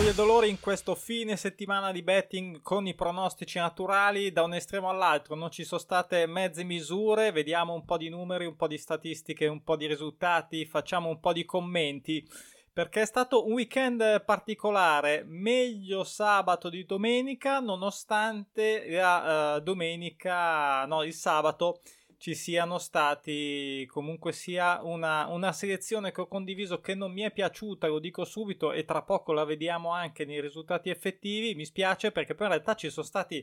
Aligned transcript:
Gioia 0.00 0.12
e 0.12 0.14
dolore 0.14 0.48
in 0.48 0.58
questo 0.60 0.94
fine 0.94 1.36
settimana 1.36 1.92
di 1.92 2.02
betting 2.02 2.62
con 2.62 2.86
i 2.86 2.94
pronostici 2.94 3.58
naturali 3.58 4.32
da 4.32 4.42
un 4.42 4.54
estremo 4.54 4.88
all'altro. 4.88 5.34
Non 5.34 5.50
ci 5.50 5.62
sono 5.62 5.78
state 5.78 6.24
mezze 6.24 6.64
misure, 6.64 7.32
vediamo 7.32 7.74
un 7.74 7.84
po' 7.84 7.98
di 7.98 8.08
numeri, 8.08 8.46
un 8.46 8.56
po' 8.56 8.66
di 8.66 8.78
statistiche, 8.78 9.46
un 9.46 9.62
po' 9.62 9.76
di 9.76 9.86
risultati, 9.86 10.64
facciamo 10.64 11.10
un 11.10 11.20
po' 11.20 11.34
di 11.34 11.44
commenti 11.44 12.26
perché 12.72 13.02
è 13.02 13.04
stato 13.04 13.44
un 13.44 13.52
weekend 13.52 14.24
particolare, 14.24 15.22
meglio 15.26 16.02
sabato 16.02 16.70
di 16.70 16.86
domenica, 16.86 17.60
nonostante 17.60 18.88
la 18.88 19.56
uh, 19.56 19.60
domenica, 19.60 20.86
no, 20.86 21.02
il 21.02 21.12
sabato 21.12 21.80
ci 22.20 22.34
siano 22.34 22.76
stati 22.76 23.86
comunque 23.90 24.32
sia 24.32 24.82
una, 24.82 25.26
una, 25.28 25.52
selezione 25.52 26.12
che 26.12 26.20
ho 26.20 26.28
condiviso 26.28 26.78
che 26.78 26.94
non 26.94 27.12
mi 27.12 27.22
è 27.22 27.32
piaciuta, 27.32 27.86
lo 27.86 27.98
dico 27.98 28.26
subito 28.26 28.72
e 28.72 28.84
tra 28.84 29.00
poco 29.00 29.32
la 29.32 29.44
vediamo 29.44 29.90
anche 29.92 30.26
nei 30.26 30.42
risultati 30.42 30.90
effettivi, 30.90 31.54
mi 31.54 31.64
spiace 31.64 32.12
perché 32.12 32.34
poi 32.34 32.48
in 32.48 32.52
realtà 32.52 32.74
ci 32.74 32.90
sono 32.90 33.06
stati 33.06 33.42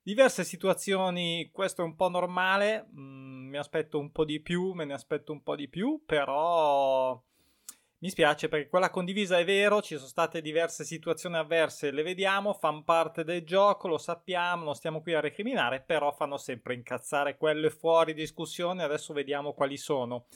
diverse 0.00 0.44
situazioni, 0.44 1.50
questo 1.52 1.82
è 1.82 1.84
un 1.84 1.96
po' 1.96 2.08
normale, 2.08 2.86
mm, 2.94 3.48
mi 3.48 3.56
aspetto 3.56 3.98
un 3.98 4.12
po' 4.12 4.24
di 4.24 4.38
più, 4.38 4.70
me 4.70 4.84
ne 4.84 4.92
aspetto 4.92 5.32
un 5.32 5.42
po' 5.42 5.56
di 5.56 5.66
più, 5.66 6.04
però 6.06 7.20
mi 8.02 8.10
spiace 8.10 8.48
perché 8.48 8.68
quella 8.68 8.90
condivisa 8.90 9.38
è 9.38 9.44
vero, 9.44 9.80
ci 9.80 9.94
sono 9.94 10.08
state 10.08 10.40
diverse 10.40 10.82
situazioni 10.82 11.36
avverse, 11.36 11.92
le 11.92 12.02
vediamo, 12.02 12.52
fanno 12.52 12.82
parte 12.82 13.22
del 13.22 13.44
gioco, 13.44 13.86
lo 13.86 13.96
sappiamo, 13.96 14.64
non 14.64 14.74
stiamo 14.74 15.00
qui 15.00 15.14
a 15.14 15.20
recriminare, 15.20 15.80
però 15.80 16.10
fanno 16.10 16.36
sempre 16.36 16.74
incazzare 16.74 17.36
quelle 17.36 17.70
fuori 17.70 18.12
discussione, 18.12 18.82
adesso 18.82 19.12
vediamo 19.12 19.52
quali 19.52 19.76
sono. 19.76 20.26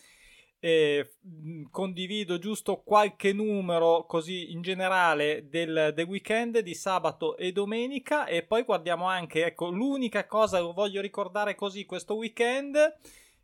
E, 0.60 1.16
mm, 1.26 1.64
condivido 1.72 2.38
giusto 2.38 2.82
qualche 2.84 3.32
numero 3.32 4.06
così 4.06 4.52
in 4.52 4.62
generale 4.62 5.48
del, 5.48 5.90
del, 5.92 6.06
weekend 6.06 6.60
di 6.60 6.74
sabato 6.74 7.36
e 7.36 7.50
domenica 7.50 8.26
e 8.26 8.44
poi 8.44 8.62
guardiamo 8.62 9.06
anche, 9.06 9.44
ecco, 9.44 9.70
l'unica 9.70 10.24
cosa 10.26 10.58
che 10.58 10.72
voglio 10.72 11.00
ricordare 11.00 11.56
così 11.56 11.84
questo 11.84 12.14
weekend 12.14 12.96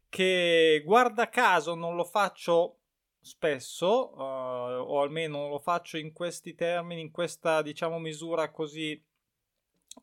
che 0.08 0.80
guarda 0.84 1.28
caso 1.28 1.74
non 1.74 1.96
lo 1.96 2.04
faccio 2.04 2.81
spesso, 3.22 4.12
uh, 4.14 4.20
o 4.20 5.00
almeno 5.00 5.48
lo 5.48 5.60
faccio 5.60 5.96
in 5.96 6.12
questi 6.12 6.54
termini, 6.54 7.00
in 7.00 7.10
questa 7.12 7.62
diciamo 7.62 7.98
misura 7.98 8.50
così 8.50 9.00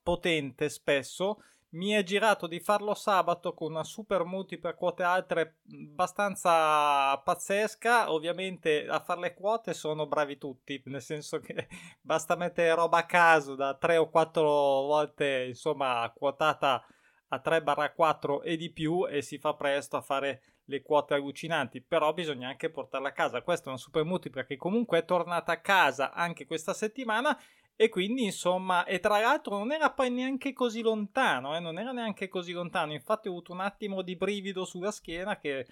potente 0.01 0.69
spesso. 0.69 1.43
Mi 1.71 1.91
è 1.91 2.01
girato 2.01 2.47
di 2.47 2.59
farlo 2.59 2.95
sabato 2.95 3.53
con 3.53 3.71
una 3.71 3.83
super 3.83 4.23
multipla 4.23 4.73
quote 4.73 5.03
altre 5.03 5.57
abbastanza 5.71 7.15
pazzesca. 7.19 8.11
Ovviamente 8.11 8.87
a 8.87 8.99
fare 8.99 9.19
le 9.19 9.33
quote 9.35 9.75
sono 9.75 10.07
bravi 10.07 10.37
tutti, 10.39 10.81
nel 10.85 11.01
senso 11.01 11.39
che 11.39 11.67
basta 12.01 12.35
mettere 12.35 12.73
roba 12.73 12.99
a 12.99 13.05
caso 13.05 13.53
da 13.53 13.75
3 13.75 13.97
o 13.97 14.09
4 14.09 14.41
volte, 14.43 15.45
insomma, 15.49 16.11
quotata 16.15 16.83
a 17.30 17.41
3-4 17.44 18.41
e 18.44 18.58
di 18.58 18.72
più 18.72 19.08
e 19.08 19.22
si 19.22 19.38
fa 19.38 19.53
presto 19.53 19.97
a 19.97 20.02
fare 20.02 20.41
le 20.66 20.81
quote 20.81 21.16
allucinanti, 21.16 21.81
però 21.81 22.13
bisogna 22.13 22.47
anche 22.47 22.69
portarla 22.69 23.09
a 23.09 23.13
casa. 23.13 23.41
Questa 23.41 23.66
è 23.66 23.69
una 23.69 23.77
super 23.77 24.03
multipla 24.03 24.45
che 24.45 24.55
comunque 24.55 24.99
è 24.99 25.05
tornata 25.05 25.52
a 25.52 25.61
casa 25.61 26.13
anche 26.13 26.45
questa 26.45 26.73
settimana 26.73 27.38
e 27.75 27.89
quindi 27.89 28.23
insomma, 28.25 28.83
e 28.83 28.99
tra 28.99 29.19
l'altro 29.19 29.58
non 29.58 29.71
era 29.71 29.91
poi 29.91 30.11
neanche 30.11 30.53
così 30.53 30.81
lontano, 30.81 31.55
eh, 31.55 31.59
non 31.59 31.80
era 31.80 31.91
neanche 31.91 32.27
così 32.27 32.52
lontano, 32.52 32.94
infatti 32.94 33.27
ho 33.27 33.31
avuto 33.31 33.53
un 33.53 33.61
attimo 33.61 34.02
di 34.02 34.16
brivido 34.16 34.66
sulla 34.66 34.91
schiena 34.91 35.37
che 35.37 35.65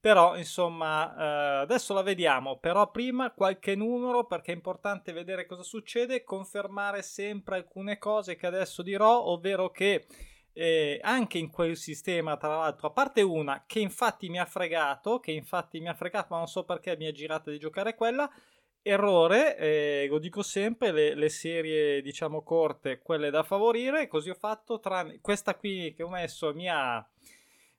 però 0.00 0.36
insomma 0.36 1.16
eh, 1.16 1.62
adesso 1.62 1.92
la 1.92 2.02
vediamo 2.02 2.58
però 2.58 2.88
prima 2.88 3.32
qualche 3.32 3.74
numero 3.74 4.24
perché 4.26 4.52
è 4.52 4.54
importante 4.54 5.12
vedere 5.12 5.44
cosa 5.44 5.64
succede 5.64 6.22
confermare 6.22 7.02
sempre 7.02 7.56
alcune 7.56 7.98
cose 7.98 8.36
che 8.36 8.46
adesso 8.46 8.82
dirò 8.82 9.24
ovvero 9.24 9.70
che 9.70 10.06
eh, 10.60 10.98
anche 11.02 11.38
in 11.38 11.50
quel 11.50 11.76
sistema, 11.76 12.36
tra 12.36 12.56
l'altro, 12.56 12.88
a 12.88 12.90
parte 12.90 13.22
una 13.22 13.62
che 13.64 13.78
infatti 13.78 14.28
mi 14.28 14.40
ha 14.40 14.44
fregato, 14.44 15.20
che 15.20 15.30
infatti 15.30 15.78
mi 15.78 15.86
ha 15.86 15.94
fregato, 15.94 16.26
ma 16.30 16.38
non 16.38 16.48
so 16.48 16.64
perché 16.64 16.96
mi 16.96 17.06
ha 17.06 17.12
girato 17.12 17.50
di 17.50 17.60
giocare 17.60 17.94
quella. 17.94 18.28
Errore, 18.82 19.56
eh, 19.56 20.06
lo 20.10 20.18
dico 20.18 20.42
sempre, 20.42 20.90
le, 20.90 21.14
le, 21.14 21.28
serie 21.28 22.02
diciamo 22.02 22.42
corte, 22.42 22.98
quelle 22.98 23.30
da 23.30 23.44
favorire, 23.44 24.08
così 24.08 24.30
ho 24.30 24.34
fatto, 24.34 24.80
tranne 24.80 25.20
questa 25.20 25.54
qui 25.54 25.94
che 25.94 26.02
ho 26.02 26.08
messo 26.08 26.52
mi 26.52 26.68
ha, 26.68 27.08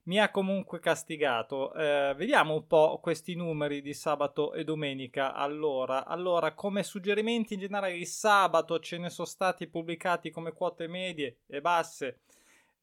mi 0.04 0.18
ha 0.18 0.30
comunque 0.30 0.78
castigato. 0.78 1.74
Eh, 1.74 2.14
vediamo 2.16 2.54
un 2.54 2.66
po' 2.66 2.98
questi 3.02 3.34
numeri 3.34 3.82
di 3.82 3.92
sabato 3.92 4.54
e 4.54 4.64
domenica. 4.64 5.34
Allora, 5.34 6.06
allora, 6.06 6.54
come 6.54 6.82
suggerimenti 6.82 7.54
in 7.54 7.60
generale, 7.60 7.94
il 7.94 8.06
sabato 8.06 8.78
ce 8.78 8.96
ne 8.96 9.10
sono 9.10 9.26
stati 9.26 9.66
pubblicati 9.66 10.30
come 10.30 10.52
quote 10.52 10.86
medie 10.86 11.40
e 11.46 11.60
basse 11.60 12.20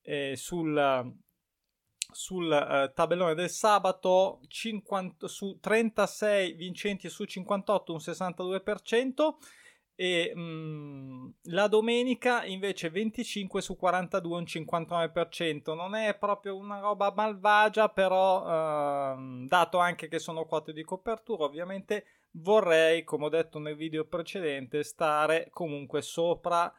eh, 0.08 0.38
sul, 0.38 1.14
sul 2.14 2.50
eh, 2.50 2.94
tabellone 2.96 3.36
del 3.36 3.50
sabato 3.50 4.40
50, 4.48 5.28
su 5.28 5.58
36 5.60 6.54
vincenti 6.54 7.10
su 7.10 7.26
58 7.26 7.92
un 7.92 8.00
62% 8.00 9.36
e 9.96 10.32
mh, 10.34 10.40
mm, 10.40 11.28
la 11.50 11.68
domenica 11.68 12.46
invece 12.46 12.90
25 12.90 13.62
su 13.62 13.76
42 13.76 14.38
un 14.38 14.44
59% 14.44 15.76
non 15.76 15.94
è 15.96 16.16
proprio 16.18 16.56
una 16.56 16.80
roba 16.80 17.12
malvagia 17.14 17.90
però 17.90 18.46
eh, 18.46 19.46
dato 19.46 19.78
anche 19.80 20.08
che 20.08 20.20
sono 20.20 20.46
quote 20.46 20.72
di 20.72 20.84
copertura 20.84 21.44
ovviamente 21.44 22.06
vorrei 22.38 23.04
come 23.04 23.26
ho 23.26 23.30
detto 23.30 23.60
nel 23.60 23.76
video 23.76 24.06
precedente 24.06 24.84
stare 24.84 25.50
comunque 25.50 26.02
sopra 26.02 26.74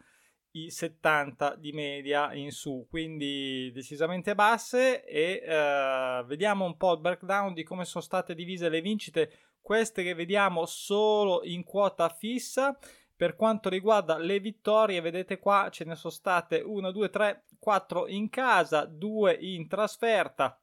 i 0.64 0.70
70 0.70 1.56
di 1.56 1.72
media 1.72 2.32
in 2.34 2.50
su, 2.50 2.86
quindi 2.88 3.70
decisamente 3.72 4.34
basse 4.34 5.04
e 5.04 5.42
eh, 5.44 6.24
vediamo 6.26 6.64
un 6.64 6.76
po' 6.76 6.92
il 6.92 7.00
breakdown 7.00 7.52
di 7.54 7.64
come 7.64 7.84
sono 7.84 8.02
state 8.02 8.34
divise 8.34 8.68
le 8.68 8.80
vincite, 8.80 9.32
queste 9.60 10.02
che 10.02 10.14
vediamo 10.14 10.66
solo 10.66 11.40
in 11.44 11.64
quota 11.64 12.08
fissa. 12.08 12.78
Per 13.14 13.34
quanto 13.34 13.68
riguarda 13.68 14.16
le 14.16 14.38
vittorie, 14.38 15.00
vedete 15.00 15.38
qua 15.38 15.68
ce 15.70 15.84
ne 15.84 15.96
sono 15.96 16.12
state 16.12 16.60
1, 16.60 16.92
2, 16.92 17.10
3, 17.10 17.44
4 17.58 18.06
in 18.06 18.28
casa, 18.28 18.84
2 18.84 19.36
in 19.40 19.66
trasferta. 19.66 20.60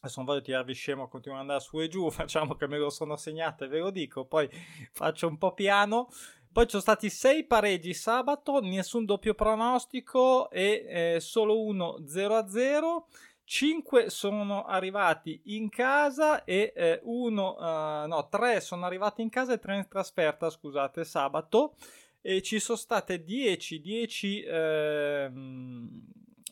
Adesso 0.00 0.14
non 0.16 0.26
voglio 0.26 0.42
tirarvi 0.42 0.74
scemo, 0.74 1.08
continuo 1.08 1.36
ad 1.36 1.42
andare 1.42 1.60
su 1.60 1.80
e 1.80 1.88
giù, 1.88 2.10
facciamo 2.10 2.54
che 2.54 2.66
me 2.66 2.78
lo 2.78 2.90
sono 2.90 3.16
segnato 3.16 3.64
e 3.64 3.68
ve 3.68 3.78
lo 3.78 3.90
dico, 3.90 4.24
poi 4.24 4.48
faccio 4.92 5.28
un 5.28 5.38
po' 5.38 5.54
piano. 5.54 6.08
Poi 6.54 6.66
ci 6.66 6.70
sono 6.70 6.82
stati 6.82 7.10
sei 7.10 7.42
pareggi 7.42 7.92
sabato, 7.94 8.60
nessun 8.60 9.04
doppio 9.04 9.34
pronostico 9.34 10.48
e 10.50 10.86
eh, 11.16 11.20
solo 11.20 11.60
uno 11.60 11.96
0-0. 12.06 13.02
5 13.42 14.08
sono 14.08 14.64
arrivati 14.64 15.40
in 15.46 15.68
casa 15.68 16.44
e 16.44 16.72
eh, 16.76 17.00
uh, 17.02 17.28
no, 17.28 18.28
3 18.30 18.60
sono 18.60 18.86
arrivati 18.86 19.20
in 19.20 19.30
casa 19.30 19.52
e 19.54 19.58
3 19.58 19.76
in 19.78 19.88
trasferta, 19.88 20.48
scusate, 20.48 21.04
sabato. 21.04 21.74
E 22.20 22.40
ci 22.40 22.60
sono 22.60 22.78
state 22.78 23.24
10, 23.24 23.80
10 23.80 24.42
eh, 24.42 25.32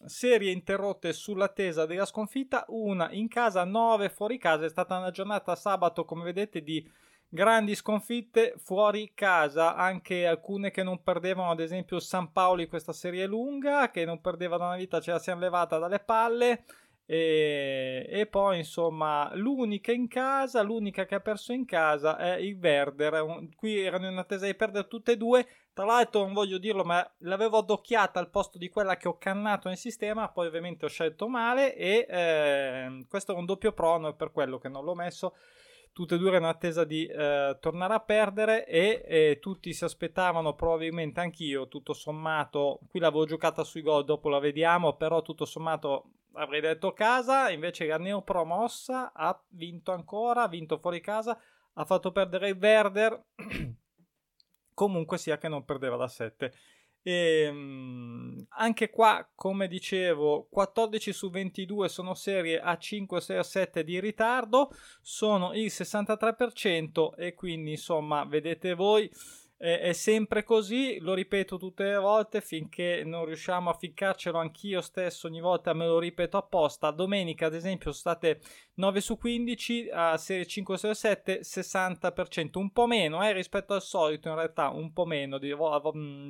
serie 0.05 0.51
interrotte 0.51 1.13
sull'attesa 1.13 1.87
della 1.87 2.07
sconfitta, 2.07 2.65
una 2.71 3.09
in 3.13 3.29
casa, 3.29 3.63
9 3.63 4.09
fuori 4.09 4.37
casa. 4.39 4.65
È 4.65 4.69
stata 4.69 4.99
una 4.99 5.13
giornata 5.13 5.55
sabato, 5.55 6.05
come 6.05 6.25
vedete, 6.25 6.61
di 6.61 6.85
grandi 7.35 7.75
sconfitte 7.75 8.55
fuori 8.59 9.13
casa, 9.15 9.75
anche 9.75 10.27
alcune 10.27 10.71
che 10.71 10.83
non 10.83 11.03
perdevano, 11.03 11.51
ad 11.51 11.61
esempio 11.61 11.99
San 11.99 12.31
Paolo 12.31 12.61
in 12.61 12.69
questa 12.69 12.93
serie 12.93 13.25
lunga, 13.25 13.91
che 13.91 14.05
non 14.05 14.21
perdeva 14.21 14.59
da 14.59 14.67
una 14.67 14.77
vita, 14.77 15.01
ce 15.01 15.13
la 15.13 15.19
siamo 15.19 15.41
levata 15.41 15.79
dalle 15.79 15.99
palle. 15.99 16.65
E, 17.07 18.07
e, 18.09 18.27
poi 18.27 18.59
insomma 18.59 19.35
l'unica 19.35 19.93
in 19.93 20.09
casa, 20.09 20.63
l'unica 20.63 21.05
che 21.05 21.17
ha 21.17 21.21
perso 21.21 21.53
in 21.53 21.65
casa 21.65 22.19
è 22.19 22.37
il 22.37 22.59
Werder. 22.61 23.49
Qui 23.57 23.81
erano 23.81 24.11
in 24.11 24.19
attesa 24.19 24.45
di 24.45 24.55
perdere 24.55 24.87
tutte 24.87 25.13
e 25.13 25.17
due. 25.17 25.47
Tra 25.73 25.87
l'altro, 25.87 26.21
non 26.21 26.35
voglio 26.35 26.59
dirlo, 26.59 26.85
ma 26.85 27.07
l'avevo 27.21 27.59
addocchiata 27.59 28.21
al 28.21 28.31
posto 28.31 28.59
di 28.59 28.69
quella 28.69 28.97
che 28.97 29.09
ho 29.09 29.17
cannato 29.17 29.69
nel 29.69 29.79
sistema. 29.79 30.29
Poi, 30.29 30.47
ovviamente, 30.47 30.85
ho 30.85 30.89
scelto 30.89 31.29
male. 31.29 31.75
E 31.75 32.07
eh, 32.09 33.07
questo 33.09 33.33
è 33.35 33.37
un 33.37 33.47
doppio 33.47 33.73
prono, 33.73 34.15
per 34.15 34.33
quello 34.33 34.59
che 34.59 34.69
non 34.69 34.85
l'ho 34.85 34.95
messo 34.95 35.35
tutte 35.93 36.15
e 36.15 36.19
due 36.19 36.29
erano 36.29 36.47
in 36.47 36.53
attesa 36.53 36.85
di 36.85 37.07
eh, 37.07 37.57
tornare 37.61 37.95
a 37.95 38.01
perdere 38.01 38.67
e, 38.67 39.03
e, 39.07 39.39
tutti 39.41 39.73
si 39.73 39.85
aspettavano, 39.85 40.55
probabilmente 40.55 41.21
anch'io, 41.21 41.69
tutto 41.69 41.93
sommato, 41.93 42.81
qui 42.89 42.99
l'avevo 42.99 43.27
giocata 43.27 43.63
sui 43.63 43.83
gol, 43.83 44.05
dopo 44.05 44.29
la 44.29 44.39
vediamo, 44.39 44.97
però 44.97 45.23
tutto 45.23 45.45
sommato 45.45 46.11
avrei 46.35 46.61
detto 46.61 46.93
casa, 46.93 47.51
invece 47.51 47.87
la 47.87 47.99
neopromossa 47.99 49.13
ha 49.13 49.39
vinto 49.51 49.93
ancora, 49.93 50.45
ha 50.45 50.49
vinto 50.49 50.79
fuori 50.79 51.01
casa, 51.01 51.39
ha 51.75 51.85
fatto 51.85 52.11
perdere 52.11 52.49
il 52.49 52.59
Werder, 52.59 53.25
comunque 54.75 55.19
sia 55.19 55.39
che 55.39 55.49
non 55.49 55.65
perdeva 55.65 55.97
da 55.97 56.09
7. 56.09 56.53
E, 57.03 57.49
um, 57.49 58.45
anche 58.51 58.91
qua, 58.91 59.29
come 59.35 59.67
dicevo, 59.67 60.47
14 60.51 61.13
su 61.13 61.31
22 61.31 61.89
sono 61.89 62.15
serie 62.15 62.61
a 62.61 62.77
5, 62.77 63.21
6 63.21 63.39
o 63.39 63.43
7 63.43 63.85
di 63.85 64.01
ritardo, 64.01 64.71
sono 65.01 65.53
il 65.55 65.67
63% 65.67 67.15
e 67.17 67.35
quindi 67.35 67.73
insomma, 67.73 68.25
vedete 68.25 68.75
voi, 68.75 69.11
è 69.63 69.93
sempre 69.93 70.43
così, 70.43 70.99
lo 70.99 71.15
ripeto 71.15 71.57
tutte 71.57 71.85
le 71.85 71.97
volte 71.97 72.41
finché 72.41 73.05
non 73.05 73.25
riusciamo 73.25 73.71
a 73.71 73.75
ficcarcelo 73.75 74.37
anch'io 74.37 74.81
stesso, 74.81 75.29
ogni 75.29 75.41
volta 75.41 75.73
me 75.73 75.87
lo 75.87 76.01
ripeto 76.01 76.37
apposta. 76.37 76.91
Domenica, 76.91 77.47
ad 77.47 77.55
esempio, 77.55 77.93
sono 77.93 78.17
state 78.17 78.41
9 78.75 79.01
su 79.01 79.17
15, 79.17 79.89
a 79.93 80.17
serie 80.17 80.47
5 80.47 80.77
su 80.77 80.93
7, 80.93 81.43
60%, 81.43 82.59
un 82.59 82.73
po' 82.73 82.89
meno 82.89 83.23
eh, 83.23 83.33
rispetto 83.33 83.73
al 83.73 83.83
solito, 83.83 84.29
in 84.29 84.35
realtà 84.35 84.69
un 84.71 84.93
po' 84.93 85.05
meno, 85.05 85.39
di, 85.39 85.55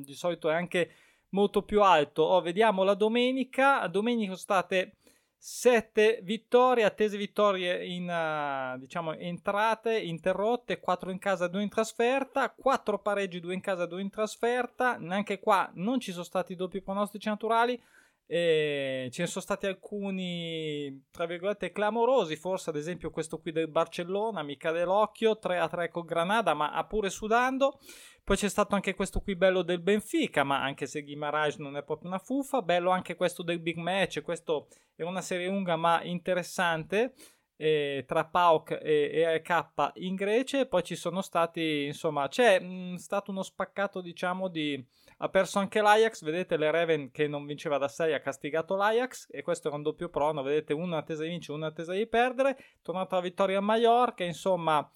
di 0.05 0.14
solito 0.14 0.50
è 0.50 0.55
anche 0.55 0.90
molto 1.31 1.62
più 1.62 1.82
alto. 1.82 2.25
Oh, 2.25 2.43
vediamo 2.43 2.84
la 2.84 2.94
domenica, 2.94 3.87
domenica 3.87 4.26
sono 4.26 4.37
state 4.37 4.96
7 5.44 6.21
vittorie, 6.23 6.85
attese 6.85 7.17
vittorie 7.17 7.85
in 7.85 8.09
uh, 8.09 8.79
diciamo 8.79 9.12
entrate 9.15 9.99
interrotte, 9.99 10.79
4 10.79 11.11
in 11.11 11.19
casa, 11.19 11.49
2 11.49 11.62
in 11.62 11.69
trasferta, 11.69 12.49
4 12.50 13.00
pareggi, 13.00 13.41
2 13.41 13.53
in 13.53 13.61
casa, 13.61 13.87
2 13.87 14.00
in 14.00 14.09
trasferta. 14.09 14.99
Neanche 14.99 15.41
qua 15.41 15.69
non 15.75 15.99
ci 15.99 16.12
sono 16.12 16.23
stati 16.23 16.55
doppi 16.55 16.81
pronostici 16.81 17.29
naturali. 17.29 17.77
E 18.25 19.09
ce 19.11 19.23
ne 19.23 19.27
sono 19.27 19.43
stati 19.43 19.67
alcuni, 19.67 21.06
tra 21.11 21.27
virgolette, 21.27 21.73
clamorosi. 21.73 22.37
Forse, 22.37 22.71
ad 22.71 22.77
esempio, 22.77 23.11
questo 23.11 23.41
qui 23.41 23.50
del 23.50 23.69
Barcellona 23.69 24.44
mi 24.44 24.56
cade 24.56 24.85
l'occhio 24.85 25.39
3 25.39 25.59
a 25.59 25.69
3 25.69 25.91
con 25.91 26.06
Granada, 26.06 26.55
ma 26.55 26.71
ha 26.71 26.85
pure 26.85 27.11
sudando. 27.11 27.81
Poi 28.25 28.37
c'è 28.37 28.49
stato 28.49 28.77
anche 28.77 28.95
questo 28.95 29.21
qui 29.21 29.35
bello 29.35 29.63
del 29.63 29.81
Benfica, 29.81 30.45
ma 30.45 30.63
anche 30.63 30.87
se 30.87 31.03
Guimarães 31.03 31.57
non 31.57 31.77
è 31.77 31.83
proprio 31.83 32.09
una 32.09 32.21
fuffa. 32.21 32.63
Bello 32.63 32.91
anche 32.91 33.17
questo 33.17 33.43
del 33.43 33.59
Big 33.59 33.77
Match. 33.79 34.23
Questo 34.23 34.69
è 34.95 35.03
una 35.03 35.21
serie 35.21 35.49
lunga 35.49 35.75
ma 35.75 36.03
interessante. 36.05 37.15
Eh, 37.57 38.05
tra 38.09 38.25
PAOK 38.25 38.79
e, 38.83 39.25
AEK 39.25 39.93
in 39.95 40.15
Grecia. 40.15 40.67
Poi 40.67 40.85
ci 40.85 40.95
sono 40.95 41.21
stati, 41.21 41.85
insomma, 41.87 42.29
c'è 42.29 42.61
mh, 42.61 42.95
stato 42.97 43.33
uno 43.33 43.43
spaccato, 43.43 44.01
diciamo, 44.01 44.47
di. 44.49 44.85
Ha 45.19 45.29
perso 45.29 45.59
anche 45.59 45.81
l'Ajax. 45.81 46.23
Vedete, 46.23 46.57
l'Ereven 46.57 47.11
che 47.11 47.27
non 47.27 47.45
vinceva 47.45 47.77
da 47.79 47.89
6 47.89 48.15
ha 48.15 48.21
castigato 48.21 48.77
l'Ajax. 48.77 49.27
E 49.31 49.43
questo 49.43 49.67
era 49.67 49.77
un 49.77 49.83
doppio 49.83 50.09
prono. 50.09 50.43
Vedete, 50.43 50.73
una 50.73 50.99
attesa 50.99 51.25
di 51.25 51.29
vincere, 51.29 51.59
una 51.59 51.69
attesa 51.69 51.93
di 51.93 52.07
perdere. 52.07 52.57
Tornata 52.83 53.17
la 53.17 53.23
vittoria 53.23 53.59
a 53.59 53.63
Mallorca. 53.63 54.23
Insomma. 54.23 54.89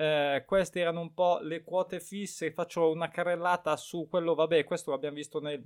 Eh, 0.00 0.44
queste 0.46 0.78
erano 0.78 1.00
un 1.00 1.12
po' 1.12 1.40
le 1.42 1.64
quote 1.64 1.98
fisse. 1.98 2.52
Faccio 2.52 2.88
una 2.92 3.08
carrellata 3.08 3.76
su 3.76 4.06
quello, 4.08 4.36
vabbè, 4.36 4.62
questo 4.62 4.92
l'abbiamo 4.92 5.16
visto 5.16 5.40
nel, 5.40 5.60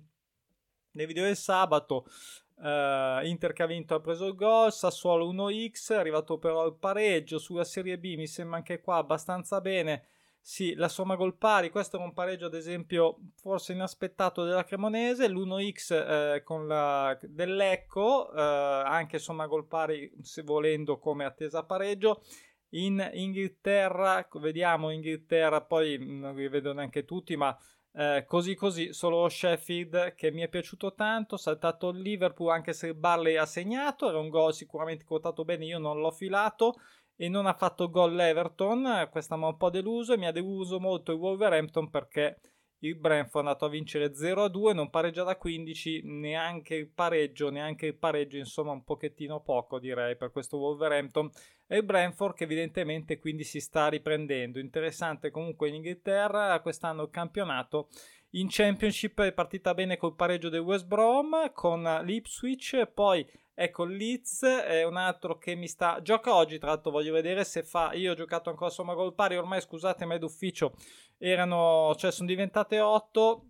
nel 0.93 1.07
video 1.07 1.25
del 1.25 1.37
sabato. 1.37 2.07
Uh, 2.55 3.25
Inter 3.27 3.53
che 3.53 3.63
ha 3.65 3.67
vinto 3.67 3.95
ha 3.95 4.01
preso 4.01 4.27
il 4.27 4.35
gol, 4.35 4.73
Sassuolo 4.73 5.31
1x, 5.33 5.93
è 5.93 5.97
arrivato 5.97 6.39
però 6.39 6.65
il 6.67 6.75
pareggio 6.75 7.39
sulla 7.39 7.65
Serie 7.65 7.99
B, 7.99 8.15
mi 8.17 8.29
sembra 8.29 8.57
anche 8.57 8.81
qua 8.81 8.97
abbastanza 8.97 9.61
bene. 9.61 10.07
Sì, 10.41 10.75
la 10.75 10.89
somma 10.89 11.17
gol 11.17 11.35
pari, 11.37 11.71
questo 11.71 11.99
è 11.99 12.01
un 12.01 12.13
pareggio 12.15 12.47
ad 12.47 12.55
esempio 12.55 13.19
forse 13.35 13.73
inaspettato 13.73 14.45
della 14.45 14.65
Cremonese, 14.65 15.29
l'1x 15.29 16.37
eh, 16.37 16.43
con 16.43 16.67
la 16.67 17.19
dell'Ecco, 17.21 18.33
eh, 18.33 18.41
anche 18.41 19.19
somma 19.19 19.47
gol 19.47 19.67
pari 19.67 20.11
se 20.23 20.43
volendo 20.43 20.99
come 20.99 21.25
attesa 21.25 21.65
pareggio 21.65 22.23
in 22.73 23.11
Inghilterra, 23.15 24.27
vediamo 24.35 24.91
Inghilterra, 24.91 25.63
poi 25.63 25.99
non 25.99 26.35
li 26.35 26.49
vedo 26.49 26.73
neanche 26.73 27.05
tutti, 27.05 27.37
ma 27.37 27.57
eh, 27.95 28.25
così 28.27 28.55
così, 28.55 28.93
solo 28.93 29.29
Sheffield 29.29 30.15
che 30.15 30.31
mi 30.31 30.43
è 30.43 30.49
piaciuto 30.49 30.95
tanto, 30.95 31.37
saltato 31.37 31.91
il 31.91 32.01
Liverpool 32.01 32.51
anche 32.51 32.73
se 32.73 32.95
Barley 32.95 33.37
ha 33.37 33.45
segnato, 33.45 34.09
era 34.09 34.19
un 34.19 34.29
gol 34.29 34.55
sicuramente 34.55 35.05
quotato 35.05 35.45
bene, 35.45 35.67
io 35.67 35.79
non 35.79 36.01
l'ho 36.01 36.11
filato 36.11 36.77
e 37.17 37.29
non 37.29 37.47
ha 37.47 37.55
fatto 37.55 37.91
gol 37.91 38.15
l'Everton, 38.15 39.09
questa 39.11 39.37
mi 39.37 39.45
ha 39.45 39.49
un 39.49 39.57
po' 39.57 39.71
deluso 39.71 40.15
e 40.15 40.17
mi 40.17 40.27
ha 40.27 40.33
deluso 40.33 40.81
molto 40.81 41.13
il 41.13 41.19
Wolverhampton 41.19 41.91
perché 41.91 42.41
il 42.85 42.97
Brentford 42.97 43.45
è 43.45 43.49
andato 43.49 43.65
a 43.65 43.69
vincere 43.69 44.13
0-2, 44.13 44.75
non 44.75 44.91
pareggia 44.91 45.23
da 45.23 45.37
15, 45.37 46.03
neanche 46.05 46.75
il 46.75 46.89
pareggio, 46.89 47.51
neanche 47.51 47.87
il 47.87 47.95
pareggio, 47.95 48.37
insomma 48.37 48.73
un 48.73 48.83
pochettino 48.83 49.41
poco 49.41 49.79
direi 49.79 50.17
per 50.17 50.33
questo 50.33 50.59
Wolverhampton 50.59 51.31
e 51.67 51.77
il 51.77 51.85
Brentford 51.85 52.35
che 52.35 52.45
evidentemente 52.45 53.19
quindi 53.19 53.45
si 53.45 53.61
sta 53.61 53.89
riprendendo. 53.89 54.59
Interessante 54.59 55.31
comunque 55.31 55.69
in 55.69 55.75
Inghilterra, 55.75 56.61
quest'anno 56.61 57.05
il 57.05 57.11
campionato 57.11 57.89
in 58.35 58.47
Championship 58.49 59.21
è 59.21 59.33
partita 59.33 59.75
bene 59.75 59.97
col 59.97 60.17
pareggio 60.17 60.49
del 60.49 60.61
West 60.61 60.87
Brom 60.87 61.53
con 61.53 61.83
l'Ipswich, 62.03 62.87
poi 62.87 63.25
Ecco, 63.55 63.85
Leeds 63.85 64.45
è 64.45 64.83
un 64.83 64.97
altro 64.97 65.37
che 65.37 65.55
mi 65.55 65.69
sta. 65.69 66.01
Gioca 66.01 66.35
oggi, 66.35 66.59
tra 66.59 66.69
l'altro, 66.69 66.91
voglio 66.91 67.13
vedere 67.13 67.45
se 67.45 67.63
fa. 67.63 67.93
Io 67.93 68.13
ho 68.13 68.15
giocato 68.15 68.49
ancora 68.49 68.71
somma 68.71 68.95
gol 68.95 69.15
pari. 69.15 69.37
Ormai, 69.37 69.61
scusate, 69.61 70.07
ma 70.07 70.15
è 70.15 70.19
d'ufficio. 70.19 70.75
Erano, 71.25 71.95
cioè, 71.97 72.11
sono 72.11 72.27
diventate 72.27 72.81
8. 72.81 73.47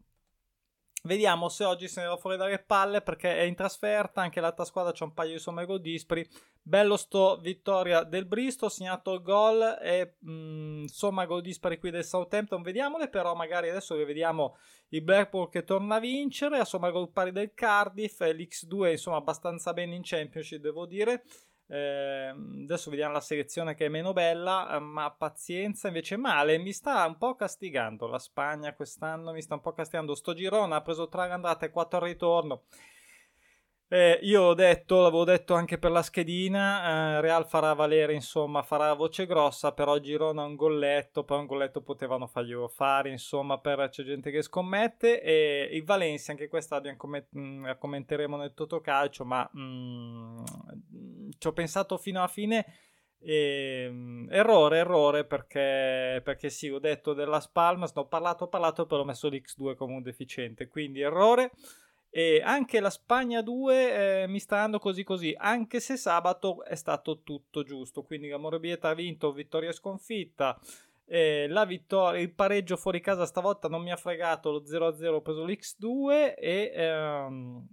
Vediamo 1.04 1.48
se 1.48 1.64
oggi 1.64 1.88
se 1.88 2.02
ne 2.02 2.06
va 2.06 2.18
fuori 2.18 2.36
dalle 2.36 2.58
palle 2.58 3.00
perché 3.00 3.34
è 3.34 3.42
in 3.44 3.54
trasferta. 3.54 4.20
Anche 4.20 4.42
l'altra 4.42 4.66
squadra 4.66 4.92
c'è 4.92 5.04
un 5.04 5.14
paio 5.14 5.32
di 5.32 5.38
somme 5.38 5.64
gol 5.64 5.80
dispari. 5.80 6.28
Bello 6.60 6.98
sto 6.98 7.38
vittoria 7.40 8.02
del 8.02 8.26
Bristol. 8.26 8.70
Segnato 8.70 9.14
il 9.14 9.22
gol 9.22 9.78
e 9.80 10.16
mh, 10.18 10.32
mm, 10.32 10.84
somma 10.84 11.24
gol 11.24 11.40
dispari 11.40 11.78
qui 11.78 11.90
del 11.90 12.04
Southampton. 12.04 12.60
Vediamole, 12.60 13.08
però, 13.08 13.34
magari 13.34 13.70
adesso 13.70 13.96
che 13.96 14.04
vediamo 14.04 14.58
il 14.90 15.02
Blackpool 15.02 15.48
che 15.48 15.64
torna 15.64 15.94
a 15.94 16.00
vincere. 16.00 16.58
A 16.58 16.66
somma 16.66 16.90
gol 16.90 17.10
pari 17.10 17.32
del 17.32 17.54
Cardiff. 17.54 18.20
L'X2, 18.20 18.90
insomma, 18.90 19.16
abbastanza 19.16 19.72
bene 19.72 19.94
in 19.94 20.02
Championship, 20.04 20.60
devo 20.60 20.84
dire. 20.84 21.24
Eh, 21.72 22.26
adesso 22.64 22.90
vediamo 22.90 23.14
la 23.14 23.20
selezione 23.22 23.74
che 23.74 23.86
è 23.86 23.88
meno 23.88 24.12
bella, 24.12 24.76
eh, 24.76 24.78
ma 24.78 25.10
pazienza 25.10 25.88
invece 25.88 26.18
male. 26.18 26.58
Mi 26.58 26.70
sta 26.70 27.06
un 27.06 27.16
po' 27.16 27.34
castigando 27.34 28.06
la 28.06 28.18
Spagna 28.18 28.74
quest'anno, 28.74 29.32
mi 29.32 29.40
sta 29.40 29.54
un 29.54 29.62
po' 29.62 29.72
castigando. 29.72 30.14
Sto 30.14 30.34
girone 30.34 30.74
ha 30.74 30.82
preso 30.82 31.08
3 31.08 31.30
andate 31.30 31.66
e 31.66 31.70
4 31.70 31.98
al 31.98 32.04
ritorno. 32.04 32.64
Eh, 33.94 34.18
io 34.22 34.40
ho 34.44 34.54
detto, 34.54 35.02
l'avevo 35.02 35.24
detto 35.24 35.52
anche 35.52 35.76
per 35.76 35.90
la 35.90 36.00
schedina, 36.00 37.18
eh, 37.18 37.20
Real 37.20 37.46
farà 37.46 37.74
valere, 37.74 38.14
insomma, 38.14 38.62
farà 38.62 38.94
voce 38.94 39.26
grossa, 39.26 39.72
però 39.72 39.98
Girona 39.98 40.44
un 40.44 40.56
golletto, 40.56 41.24
poi 41.24 41.40
un 41.40 41.44
golletto 41.44 41.82
potevano 41.82 42.26
farglielo 42.26 42.68
fare, 42.68 43.10
insomma, 43.10 43.58
per, 43.58 43.90
c'è 43.90 44.02
gente 44.02 44.30
che 44.30 44.40
scommette, 44.40 45.20
e 45.20 45.68
il 45.72 45.84
Valencia, 45.84 46.30
anche 46.32 46.48
questa 46.48 46.80
comment- 46.96 47.26
mh, 47.32 47.40
mm, 47.40 47.70
commenteremo 47.78 48.38
nel 48.38 48.54
Totocalcio, 48.54 49.26
ma 49.26 49.46
mh, 49.52 49.60
mm, 49.60 51.30
ci 51.36 51.46
ho 51.48 51.52
pensato 51.52 51.98
fino 51.98 52.20
alla 52.20 52.28
fine, 52.28 52.64
e, 53.20 53.90
mh, 53.90 54.28
errore, 54.30 54.78
errore, 54.78 55.26
perché, 55.26 56.22
perché 56.24 56.48
sì, 56.48 56.70
ho 56.70 56.78
detto 56.78 57.12
della 57.12 57.40
Spalmas, 57.40 57.92
ho 57.94 58.06
parlato, 58.06 58.44
ho 58.44 58.48
parlato, 58.48 58.86
però 58.86 59.02
ho 59.02 59.04
messo 59.04 59.28
l'X2 59.28 59.74
come 59.74 59.96
un 59.96 60.02
deficiente, 60.02 60.66
quindi 60.68 61.02
errore. 61.02 61.50
E 62.14 62.42
anche 62.44 62.78
la 62.80 62.90
Spagna 62.90 63.40
2 63.40 64.22
eh, 64.22 64.26
mi 64.26 64.38
sta 64.38 64.56
dando 64.56 64.78
così 64.78 65.02
così, 65.02 65.34
anche 65.34 65.80
se 65.80 65.96
sabato 65.96 66.62
è 66.62 66.74
stato 66.74 67.22
tutto 67.22 67.62
giusto. 67.62 68.02
Quindi 68.02 68.28
la 68.28 68.36
Morbieta 68.36 68.90
ha 68.90 68.94
vinto, 68.94 69.32
vittoria 69.32 69.72
sconfitta. 69.72 70.60
Eh, 71.06 71.46
la 71.48 71.64
vittoria, 71.64 72.20
il 72.20 72.34
pareggio 72.34 72.76
fuori 72.76 73.00
casa 73.00 73.24
stavolta 73.24 73.68
non 73.68 73.82
mi 73.82 73.92
ha 73.92 73.96
fregato, 73.96 74.50
lo 74.50 74.62
0-0 74.62 75.06
ho 75.06 75.22
preso 75.22 75.46
l'X2 75.46 76.34
e 76.36 76.72
ehm, 76.74 77.66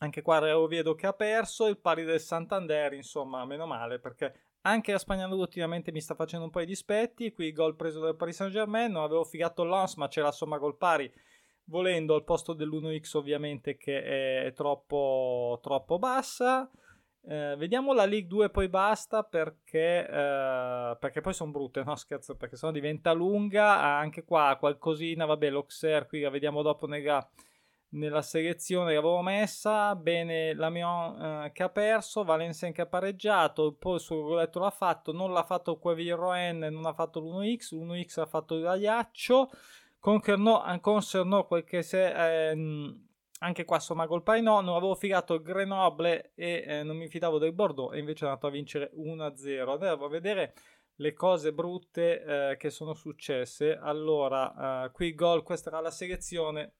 anche 0.00 0.22
qua 0.22 0.58
Oviedo 0.58 0.96
che 0.96 1.06
ha 1.06 1.12
perso, 1.12 1.68
il 1.68 1.78
pari 1.78 2.02
del 2.02 2.20
Santander, 2.20 2.92
insomma, 2.94 3.44
meno 3.44 3.66
male 3.66 4.00
perché 4.00 4.34
anche 4.62 4.90
la 4.90 4.98
Spagna 4.98 5.28
2 5.28 5.38
ultimamente 5.38 5.92
mi 5.92 6.00
sta 6.00 6.16
facendo 6.16 6.46
un 6.46 6.50
po' 6.50 6.58
di 6.58 6.66
dispetti, 6.66 7.32
qui 7.32 7.52
gol 7.52 7.76
preso 7.76 8.00
dal 8.00 8.16
Paris 8.16 8.34
Saint 8.34 8.52
Germain, 8.52 8.90
non 8.90 9.04
avevo 9.04 9.24
figato 9.24 9.62
il 9.62 9.68
Lens 9.68 9.94
ma 9.94 10.08
c'è 10.08 10.22
la 10.22 10.32
somma 10.32 10.58
gol 10.58 10.76
pari 10.76 11.12
volendo 11.64 12.14
al 12.14 12.24
posto 12.24 12.52
dell'1x 12.52 13.16
ovviamente 13.16 13.76
che 13.76 14.46
è 14.46 14.52
troppo, 14.54 15.58
troppo 15.62 15.98
bassa. 15.98 16.70
Eh, 17.26 17.54
vediamo 17.56 17.94
la 17.94 18.04
League 18.04 18.28
2 18.28 18.50
poi 18.50 18.68
basta 18.68 19.22
perché, 19.22 20.06
eh, 20.06 20.96
perché 20.98 21.20
poi 21.22 21.32
sono 21.32 21.52
brutte, 21.52 21.82
no 21.82 21.96
scherzo, 21.96 22.36
perché 22.36 22.56
sennò 22.56 22.72
diventa 22.72 23.12
lunga. 23.12 23.80
Anche 23.80 24.24
qua 24.24 24.56
qualcosina, 24.58 25.24
vabbè, 25.24 25.50
l'Auxerre 25.50 26.06
qui 26.06 26.20
la 26.20 26.28
vediamo 26.28 26.60
dopo 26.60 26.86
nella, 26.86 27.26
nella 27.90 28.20
selezione 28.20 28.90
che 28.92 28.98
avevo 28.98 29.22
messa. 29.22 29.96
Bene, 29.96 30.52
Lamion 30.54 31.44
eh, 31.46 31.52
che 31.52 31.62
ha 31.62 31.70
perso, 31.70 32.24
Valencien 32.24 32.72
che 32.72 32.82
ha 32.82 32.86
pareggiato, 32.86 33.72
poi 33.72 33.98
suo 33.98 34.22
goletto 34.22 34.58
l'ha 34.58 34.70
fatto, 34.70 35.10
non 35.12 35.32
l'ha 35.32 35.44
fatto 35.44 35.78
Quevilroen, 35.78 36.58
non 36.58 36.84
ha 36.84 36.92
fatto 36.92 37.20
l'1x, 37.20 37.74
l'1x 37.74 38.20
ha 38.20 38.26
fatto 38.26 38.54
il 38.54 38.64
Ragliaccio. 38.64 39.50
Concernò, 40.04 40.78
concernò 40.80 41.46
quel 41.46 41.64
che 41.64 41.80
se, 41.80 42.50
ehm, 42.50 43.06
anche 43.38 43.64
qua 43.64 43.76
insomma 43.76 44.06
col 44.06 44.22
no, 44.42 44.60
non 44.60 44.76
avevo 44.76 44.94
figato 44.94 45.40
Grenoble 45.40 46.32
e 46.34 46.62
eh, 46.66 46.82
non 46.82 46.98
mi 46.98 47.08
fidavo 47.08 47.38
del 47.38 47.54
Bordeaux 47.54 47.94
e 47.94 48.00
invece 48.00 48.26
è 48.26 48.28
andato 48.28 48.46
a 48.46 48.50
vincere 48.50 48.90
1-0. 48.94 49.66
Andiamo 49.66 50.04
a 50.04 50.08
vedere 50.10 50.52
le 50.96 51.14
cose 51.14 51.54
brutte 51.54 52.50
eh, 52.50 52.56
che 52.58 52.68
sono 52.68 52.92
successe. 52.92 53.78
Allora, 53.78 54.84
eh, 54.84 54.90
qui 54.90 55.14
gol, 55.14 55.42
questa 55.42 55.70
era 55.70 55.80
la 55.80 55.90
selezione, 55.90 56.74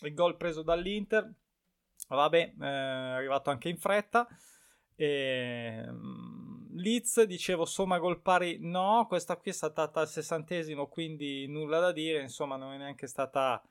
il 0.00 0.14
gol 0.14 0.38
preso 0.38 0.62
dall'Inter, 0.62 1.30
vabbè, 2.08 2.38
eh, 2.38 2.64
è 2.64 2.66
arrivato 2.66 3.50
anche 3.50 3.68
in 3.68 3.76
fretta. 3.76 4.26
E, 4.96 5.84
ehm, 5.86 6.43
Leeds, 6.76 7.22
dicevo 7.22 7.64
somma 7.64 7.98
gol 7.98 8.20
pari 8.20 8.58
no, 8.60 9.06
questa 9.06 9.36
qui 9.36 9.50
è 9.50 9.54
saltata 9.54 10.00
al 10.00 10.08
sessantesimo, 10.08 10.88
quindi 10.88 11.46
nulla 11.46 11.78
da 11.78 11.92
dire, 11.92 12.20
insomma 12.20 12.56
non 12.56 12.72
è 12.72 12.76
neanche 12.76 13.06
stata 13.06 13.62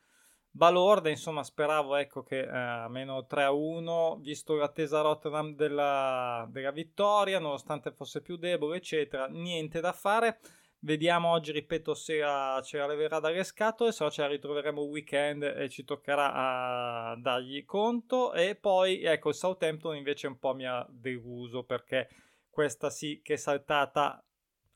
balorda, 0.50 1.10
insomma 1.10 1.44
speravo 1.44 1.96
ecco 1.96 2.24
che 2.24 2.40
eh, 2.40 2.88
meno 2.88 3.26
3 3.26 3.44
a 3.44 3.52
1, 3.52 4.20
visto 4.22 4.56
l'attesa 4.56 5.02
Rotterdam 5.02 5.54
della, 5.56 6.48
della 6.50 6.72
vittoria, 6.72 7.40
nonostante 7.40 7.92
fosse 7.92 8.22
più 8.22 8.38
debole, 8.38 8.78
eccetera, 8.78 9.28
niente 9.28 9.82
da 9.82 9.92
fare. 9.92 10.40
Vediamo 10.80 11.30
oggi, 11.30 11.52
ripeto, 11.54 11.94
se 11.94 12.22
ce 12.64 12.78
la 12.78 12.88
leverà 12.88 13.20
dalle 13.20 13.44
scatole, 13.46 13.94
se 13.94 14.04
no 14.04 14.12
ce 14.12 14.22
la 14.22 14.28
ritroveremo 14.28 14.84
il 14.84 14.90
weekend 14.90 15.44
e 15.44 15.70
ci 15.70 15.86
toccherà 15.86 16.34
a 16.34 17.16
dargli 17.16 17.64
conto. 17.64 18.34
E 18.34 18.56
poi, 18.56 19.02
ecco, 19.02 19.30
il 19.30 19.36
Southampton 19.36 19.96
invece 19.96 20.28
un 20.28 20.38
po' 20.38 20.54
mi 20.54 20.66
ha 20.68 20.86
deluso 20.90 21.64
perché 21.64 22.10
questa 22.54 22.92
sì 22.92 23.20
che 23.24 23.34
è 23.34 23.38
saltata 23.38 24.24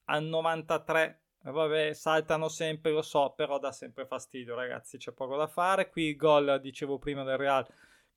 al 0.05 0.23
93. 0.23 1.21
Vabbè, 1.43 1.93
saltano 1.93 2.49
sempre, 2.49 2.91
lo 2.91 3.03
so, 3.03 3.33
però 3.35 3.59
dà 3.59 3.71
sempre 3.71 4.05
fastidio, 4.05 4.55
ragazzi, 4.55 4.97
c'è 4.97 5.13
poco 5.13 5.37
da 5.37 5.47
fare. 5.47 5.89
Qui 5.89 6.09
il 6.09 6.15
gol, 6.17 6.59
dicevo 6.59 6.97
prima, 6.97 7.23
del 7.23 7.37
Real 7.37 7.65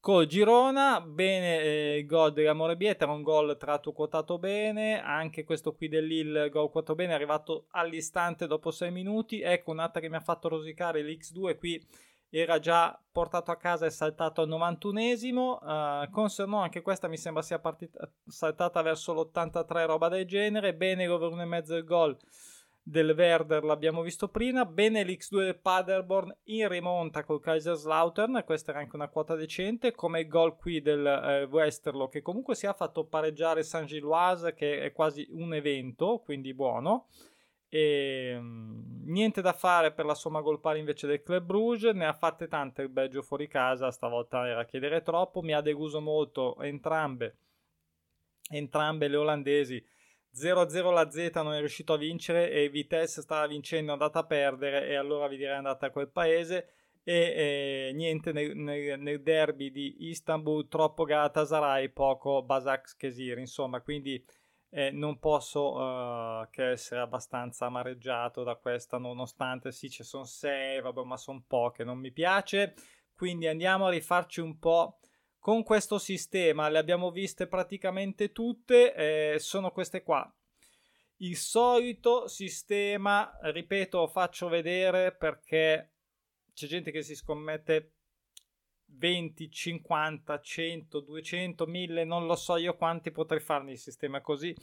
col 0.01 0.27
Girona, 0.27 1.03
bene 1.03 1.61
eh, 1.61 1.99
il 1.99 2.07
gol 2.07 2.33
dell'Amore 2.33 2.77
Bieta, 2.77 3.07
un 3.07 3.23
gol 3.23 3.57
tratto 3.59 3.93
quotato 3.93 4.39
bene, 4.39 5.01
anche 5.03 5.45
questo 5.45 5.75
qui 5.75 5.89
dell'Ill 5.89 6.49
gol 6.49 6.71
quotato 6.71 6.95
bene, 6.95 7.13
è 7.13 7.15
arrivato 7.15 7.67
all'istante 7.73 8.47
dopo 8.47 8.71
6 8.71 8.91
minuti, 8.91 9.43
ecco 9.43 9.73
un'altra 9.73 10.01
che 10.01 10.09
mi 10.09 10.17
ha 10.17 10.21
fatto 10.21 10.49
rosicare 10.49 11.03
l'X2 11.03 11.59
qui 11.59 11.87
era 12.31 12.59
già 12.59 12.99
portato 13.11 13.51
a 13.51 13.57
casa 13.57 13.87
e 13.87 13.91
saltato 13.91 14.41
al 14.41 14.49
91esimo, 14.49 15.59
uh, 15.61 16.03
eh, 16.03 16.09
Conserno 16.11 16.59
anche 16.59 16.81
questa 16.81 17.09
mi 17.09 17.17
sembra 17.17 17.43
sia 17.43 17.59
partita, 17.59 18.09
saltata 18.27 18.81
verso 18.83 19.13
l'83 19.13 19.87
roba 19.87 20.09
del 20.09 20.27
genere, 20.27 20.75
bene 20.75 21.07
l'over 21.07 21.33
1,5 21.33 21.75
il 21.75 21.85
gol 21.85 22.17
del 22.83 23.15
Werder 23.17 23.63
l'abbiamo 23.63 24.03
visto 24.03 24.29
prima, 24.29 24.65
bene 24.65 25.05
l'X2 25.05 25.45
del 25.45 25.59
Paderborn 25.59 26.35
in 26.45 26.67
rimonta 26.69 27.25
col 27.25 27.41
Kaiserslautern, 27.41 28.43
questa 28.45 28.71
era 28.71 28.81
anche 28.81 28.97
una 28.97 29.09
quota 29.09 29.35
decente, 29.35 29.93
come 29.93 30.21
il 30.21 30.29
gol 30.29 30.57
qui 30.57 30.81
del 30.81 31.07
eh, 31.07 31.45
Westerlo 31.45 32.09
che 32.09 32.23
comunque 32.23 32.55
si 32.55 32.67
è 32.67 32.75
fatto 32.75 33.05
pareggiare 33.05 33.63
San 33.63 33.87
Gilloise 33.87 34.55
che 34.55 34.83
è 34.83 34.93
quasi 34.93 35.27
un 35.31 35.55
evento, 35.55 36.21
quindi 36.25 36.55
buono. 36.55 37.07
E, 37.73 38.35
um, 38.37 39.03
niente 39.05 39.41
da 39.41 39.53
fare 39.53 39.93
per 39.93 40.05
la 40.05 40.15
somma 40.15 40.41
gol 40.41 40.61
pari 40.61 40.81
invece 40.81 41.07
del 41.07 41.23
Club 41.23 41.45
Bruges, 41.45 41.95
ne 41.95 42.05
ha 42.05 42.13
fatte 42.13 42.49
tante 42.49 42.83
il 42.83 42.89
Belgio 42.89 43.23
fuori 43.23 43.47
casa, 43.47 43.93
stavolta 43.93 44.47
era 44.47 44.65
chiedere 44.65 45.03
troppo, 45.03 45.41
mi 45.41 45.55
ha 45.55 45.61
deluso 45.61 46.01
molto 46.01 46.61
entrambe, 46.61 47.37
entrambe 48.51 49.07
le 49.07 49.17
olandesi. 49.17 49.83
0-0 50.35 50.93
la 50.93 51.11
Z 51.11 51.31
non 51.37 51.55
è 51.55 51.59
riuscito 51.59 51.93
a 51.93 51.97
vincere 51.97 52.51
e 52.51 52.69
Vitesse 52.69 53.23
stava 53.23 53.47
vincendo, 53.47 53.91
è 53.91 53.93
andata 53.95 54.21
a 54.21 54.25
perdere 54.25 54.87
e 54.87 54.97
allora 54.97 55.29
vi 55.29 55.37
direi 55.37 55.57
andata 55.57 55.87
a 55.87 55.91
quel 55.91 56.09
paese. 56.09 56.75
E 57.03 57.89
eh, 57.89 57.93
niente 57.95 58.33
nel, 58.33 58.55
nel, 58.57 59.01
nel, 59.01 59.23
derby 59.23 59.71
di 59.71 60.09
Istanbul 60.09 60.69
troppo 60.69 61.05
Galatasaray, 61.05 61.89
poco 61.89 62.43
Basak 62.43 62.97
Kesir, 62.97 63.39
insomma 63.39 63.81
quindi 63.81 64.23
eh, 64.71 64.91
non 64.91 65.19
posso 65.19 65.75
uh, 65.75 66.49
che 66.51 66.71
essere 66.71 67.01
abbastanza 67.01 67.67
amareggiato 67.67 68.43
da 68.43 68.55
questa 68.55 68.99
nonostante 68.99 69.73
sì 69.73 69.91
ci 69.91 70.03
sono 70.05 70.25
6, 70.25 70.81
vabbè 70.81 71.03
ma 71.03 71.17
sono 71.17 71.43
poche, 71.47 71.85
non 71.85 71.99
mi 71.99 72.13
piace 72.13 72.75
quindi 73.21 73.47
andiamo 73.47 73.85
a 73.85 73.91
rifarci 73.91 74.41
un 74.41 74.59
po' 74.59 74.99
con 75.39 75.63
questo 75.63 75.99
sistema, 75.99 76.71
le 76.71 76.79
abbiamo 76.79 77.11
viste 77.11 77.47
praticamente 77.47 78.33
tutte, 78.33 78.95
eh, 78.95 79.39
sono 79.39 79.73
queste 79.73 80.03
qua. 80.03 80.27
Il 81.17 81.37
solito 81.37 82.29
sistema, 82.29 83.31
ripeto, 83.43 84.07
faccio 84.07 84.49
vedere 84.49 85.15
perché 85.15 85.97
c'è 86.55 86.67
gente 86.67 86.91
che 86.91 87.03
si 87.03 87.15
scommette 87.15 87.97
20, 88.93 89.51
50, 89.51 90.41
100, 90.41 91.01
200, 91.01 91.67
1000, 91.67 92.05
non 92.05 92.27
lo 92.27 92.37
so 92.37 92.57
io 92.57 92.77
quanti 92.77 93.11
potrei 93.11 93.41
farne 93.41 93.73
il 93.73 93.79
sistema 93.79 94.21
così. 94.21 94.55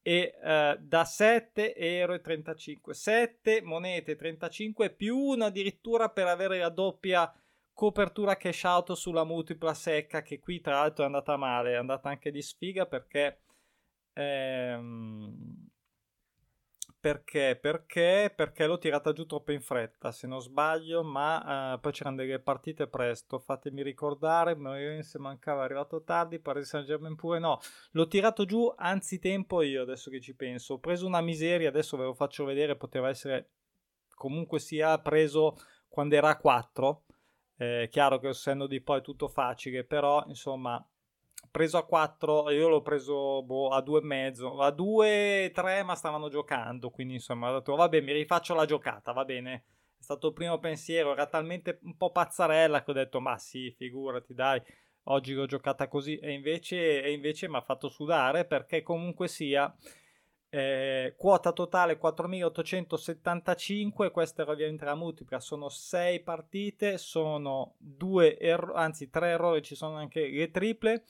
E 0.00 0.34
eh, 0.42 0.76
da 0.80 1.04
7 1.04 1.74
euro 1.74 2.14
e 2.14 2.20
35, 2.20 2.94
7 2.94 3.62
monete 3.62 4.16
35 4.16 4.90
più 4.90 5.16
una 5.16 5.46
addirittura 5.46 6.08
per 6.08 6.26
avere 6.26 6.58
la 6.58 6.70
doppia 6.70 7.32
copertura 7.72 8.36
cash 8.36 8.62
out 8.64 8.92
sulla 8.94 9.24
multipla 9.24 9.72
secca 9.72 10.22
che 10.22 10.40
qui 10.40 10.60
tra 10.60 10.80
l'altro 10.80 11.04
è 11.04 11.06
andata 11.06 11.36
male, 11.36 11.72
è 11.72 11.76
andata 11.76 12.08
anche 12.08 12.30
di 12.30 12.42
sfiga 12.42 12.86
perché 12.86 13.42
ehm, 14.14 15.67
perché? 17.08 17.56
Perché? 17.56 18.32
Perché 18.34 18.66
l'ho 18.66 18.76
tirata 18.76 19.12
giù 19.12 19.24
troppo 19.24 19.52
in 19.52 19.62
fretta 19.62 20.12
se 20.12 20.26
non 20.26 20.40
sbaglio 20.40 21.02
ma 21.02 21.74
eh, 21.74 21.78
poi 21.78 21.92
c'erano 21.92 22.16
delle 22.16 22.38
partite 22.38 22.86
presto 22.86 23.38
fatemi 23.38 23.82
ricordare 23.82 24.56
se 25.02 25.18
mancava 25.18 25.62
è 25.62 25.64
arrivato 25.64 26.02
tardi 26.02 26.38
Paris 26.38 26.68
Saint 26.68 26.86
Germain 26.86 27.16
pure 27.16 27.38
no. 27.38 27.60
L'ho 27.92 28.06
tirato 28.08 28.44
giù 28.44 28.72
anzitempo 28.76 29.62
io 29.62 29.82
adesso 29.82 30.10
che 30.10 30.20
ci 30.20 30.34
penso. 30.34 30.74
Ho 30.74 30.78
preso 30.78 31.06
una 31.06 31.22
miseria 31.22 31.68
adesso 31.68 31.96
ve 31.96 32.04
lo 32.04 32.14
faccio 32.14 32.44
vedere 32.44 32.76
poteva 32.76 33.08
essere 33.08 33.50
comunque 34.14 34.58
sia 34.58 34.98
preso 34.98 35.56
quando 35.88 36.14
era 36.14 36.28
a 36.28 36.36
4 36.36 37.04
eh, 37.58 37.88
chiaro 37.90 38.18
che 38.20 38.28
essendo 38.28 38.66
di 38.66 38.80
poi 38.80 39.02
tutto 39.02 39.28
facile, 39.28 39.82
però 39.84 40.22
insomma, 40.28 40.84
preso 41.50 41.78
a 41.78 41.84
4, 41.84 42.50
io 42.50 42.68
l'ho 42.68 42.82
preso 42.82 43.42
boh, 43.42 43.68
a 43.68 43.80
2,5, 43.80 44.62
a 44.62 44.70
2-3, 44.70 45.84
ma 45.84 45.94
stavano 45.94 46.28
giocando, 46.28 46.90
quindi 46.90 47.14
insomma 47.14 47.50
ho 47.50 47.54
detto 47.54 47.74
vabbè 47.74 48.00
mi 48.00 48.12
rifaccio 48.12 48.54
la 48.54 48.64
giocata, 48.64 49.12
va 49.12 49.24
bene. 49.24 49.64
È 49.98 50.02
stato 50.02 50.28
il 50.28 50.32
primo 50.32 50.58
pensiero, 50.58 51.12
era 51.12 51.26
talmente 51.26 51.80
un 51.82 51.96
po' 51.96 52.12
pazzarella 52.12 52.82
che 52.82 52.90
ho 52.90 52.94
detto 52.94 53.20
ma 53.20 53.36
sì, 53.38 53.74
figurati 53.76 54.32
dai, 54.34 54.62
oggi 55.04 55.32
l'ho 55.32 55.46
giocata 55.46 55.88
così 55.88 56.18
e 56.18 56.32
invece, 56.32 57.02
e 57.02 57.12
invece 57.12 57.48
mi 57.48 57.56
ha 57.56 57.62
fatto 57.62 57.88
sudare 57.88 58.44
perché 58.44 58.82
comunque 58.82 59.26
sia 59.26 59.74
eh, 60.50 61.14
quota 61.16 61.52
totale 61.52 61.98
4875, 61.98 64.10
questa 64.10 64.42
era 64.42 64.52
ovviamente 64.52 64.84
la 64.84 64.94
multipla, 64.94 65.40
sono 65.40 65.68
6 65.68 66.20
partite, 66.20 66.98
sono 66.98 67.74
2 67.78 68.38
errori, 68.38 68.78
anzi 68.78 69.10
3 69.10 69.28
errori, 69.28 69.62
ci 69.62 69.74
sono 69.74 69.96
anche 69.96 70.28
le 70.28 70.50
triple. 70.50 71.04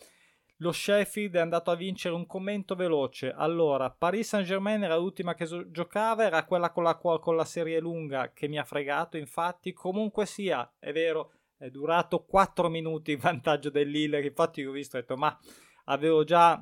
Lo 0.61 0.73
Sheffield 0.73 1.37
è 1.37 1.38
andato 1.38 1.71
a 1.71 1.76
vincere 1.76 2.16
un 2.16 2.26
commento 2.26 2.75
veloce. 2.75 3.30
Allora, 3.30 3.90
Paris 3.90 4.26
Saint-Germain 4.26 4.83
era 4.83 4.97
l'ultima 4.97 5.35
che 5.35 5.47
so- 5.47 5.71
giocava, 5.71 6.25
era 6.25 6.45
quella 6.45 6.73
con 6.73 6.83
la, 6.83 6.97
con 6.97 7.37
la 7.37 7.45
serie 7.45 7.78
lunga 7.78 8.33
che 8.33 8.49
mi 8.49 8.59
ha 8.59 8.64
fregato, 8.64 9.16
infatti. 9.16 9.73
Comunque 9.73 10.26
sia, 10.26 10.68
è 10.80 10.90
vero, 10.90 11.30
è 11.57 11.71
durato 11.71 12.25
4 12.25 12.68
minuti 12.68 13.12
il 13.12 13.18
vantaggio 13.18 13.71
del 13.71 13.88
Lille, 13.88 14.21
infatti 14.21 14.64
ho 14.64 14.73
visto 14.73 14.97
e 14.97 14.99
ho 14.99 15.02
detto, 15.02 15.16
ma 15.16 15.38
avevo 15.85 16.25
già 16.25 16.61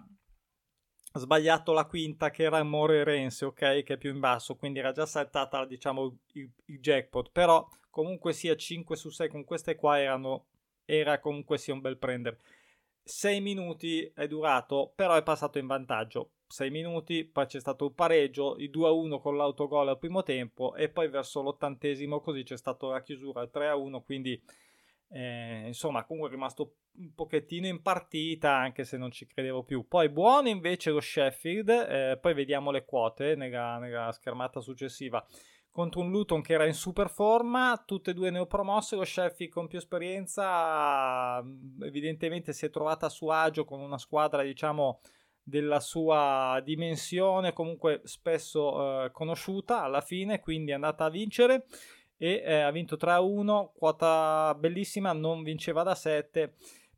sbagliato 1.19 1.73
la 1.73 1.87
quinta 1.87 2.31
che 2.31 2.45
era 2.45 2.63
More 2.63 3.05
Rense, 3.05 3.45
ok, 3.45 3.83
che 3.83 3.95
è 3.95 3.97
più 3.97 4.13
in 4.13 4.21
basso, 4.21 4.57
quindi 4.57 4.79
era 4.79 4.93
già 4.93 5.07
saltata 5.07 5.65
diciamo 5.65 6.17
il, 6.33 6.51
il 6.67 6.81
jackpot, 6.81 7.31
però 7.31 7.67
comunque 7.91 8.33
sia 8.33 8.55
5 8.55 8.97
su 8.97 9.11
6 9.11 9.29
con 9.29 9.45
queste 9.45 9.75
qua 9.75 10.01
erano, 10.01 10.47
era 10.85 11.19
comunque 11.21 11.59
sia 11.59 11.75
un 11.75 11.81
bel 11.81 11.99
prendere. 11.99 12.39
6 13.03 13.41
minuti 13.41 14.11
è 14.15 14.27
durato, 14.27 14.93
però 14.95 15.15
è 15.15 15.23
passato 15.23 15.59
in 15.59 15.67
vantaggio. 15.67 16.31
6 16.49 16.71
minuti, 16.71 17.25
poi 17.25 17.47
c'è 17.47 17.61
stato 17.61 17.87
il 17.87 17.93
pareggio, 17.93 18.57
il 18.59 18.71
2-1 18.71 19.21
con 19.21 19.37
l'autogol 19.37 19.89
al 19.89 19.99
primo 19.99 20.23
tempo 20.23 20.75
e 20.75 20.89
poi 20.89 21.09
verso 21.09 21.43
l'ottantesimo 21.43 22.21
così 22.21 22.43
c'è 22.43 22.57
stata 22.57 22.87
la 22.87 23.03
chiusura 23.03 23.41
al 23.41 23.51
3-1, 23.53 24.03
quindi 24.03 24.41
eh, 25.09 25.65
insomma, 25.67 26.05
comunque 26.05 26.31
è 26.31 26.35
rimasto 26.35 26.77
un 26.99 27.15
pochettino 27.15 27.67
in 27.67 27.83
partita, 27.83 28.55
anche 28.57 28.85
se 28.85 28.97
non 28.97 29.11
ci 29.11 29.27
credevo 29.27 29.63
più. 29.63 29.87
Poi 29.87 30.09
buono 30.09 30.49
invece 30.49 30.91
lo 30.91 31.01
Sheffield, 31.01 31.69
eh, 31.69 32.19
poi 32.21 32.35
vediamo 32.35 32.71
le 32.71 32.85
quote 32.85 33.35
nella, 33.37 33.79
nella, 33.79 34.11
schermata 34.13 34.61
successiva. 34.61 35.25
Contro 35.71 36.01
un 36.01 36.11
Luton 36.11 36.41
che 36.41 36.55
era 36.55 36.65
in 36.65 36.73
super 36.73 37.11
forma, 37.11 37.83
tutte 37.85 38.13
e 38.13 38.15
due 38.15 38.31
neopromosse. 38.31 38.97
Lo 38.97 39.05
Sheffield 39.05 39.53
con 39.53 39.69
più 39.69 39.79
esperienza, 39.79 41.45
evidentemente 41.83 42.53
si 42.55 42.65
è 42.65 42.71
trovata 42.71 43.07
a 43.07 43.11
suo 43.11 43.31
agio 43.31 43.65
con 43.65 43.81
una 43.81 43.99
squadra, 43.99 44.43
diciamo, 44.43 45.01
della 45.43 45.79
sua 45.79 46.61
dimensione, 46.65 47.53
comunque 47.53 48.01
spesso 48.05 49.05
eh, 49.05 49.11
conosciuta 49.13 49.83
alla 49.83 50.01
fine, 50.01 50.41
quindi 50.41 50.73
è 50.73 50.75
andata 50.75 51.05
a 51.05 51.11
vincere 51.11 51.67
e 52.17 52.43
eh, 52.45 52.61
ha 52.61 52.71
vinto 52.71 52.97
3-1, 52.97 53.71
quota 53.75 54.55
bellissima, 54.59 55.13
non 55.13 55.43
vinceva 55.43 55.83
da 55.83 55.95
7. 55.95 56.55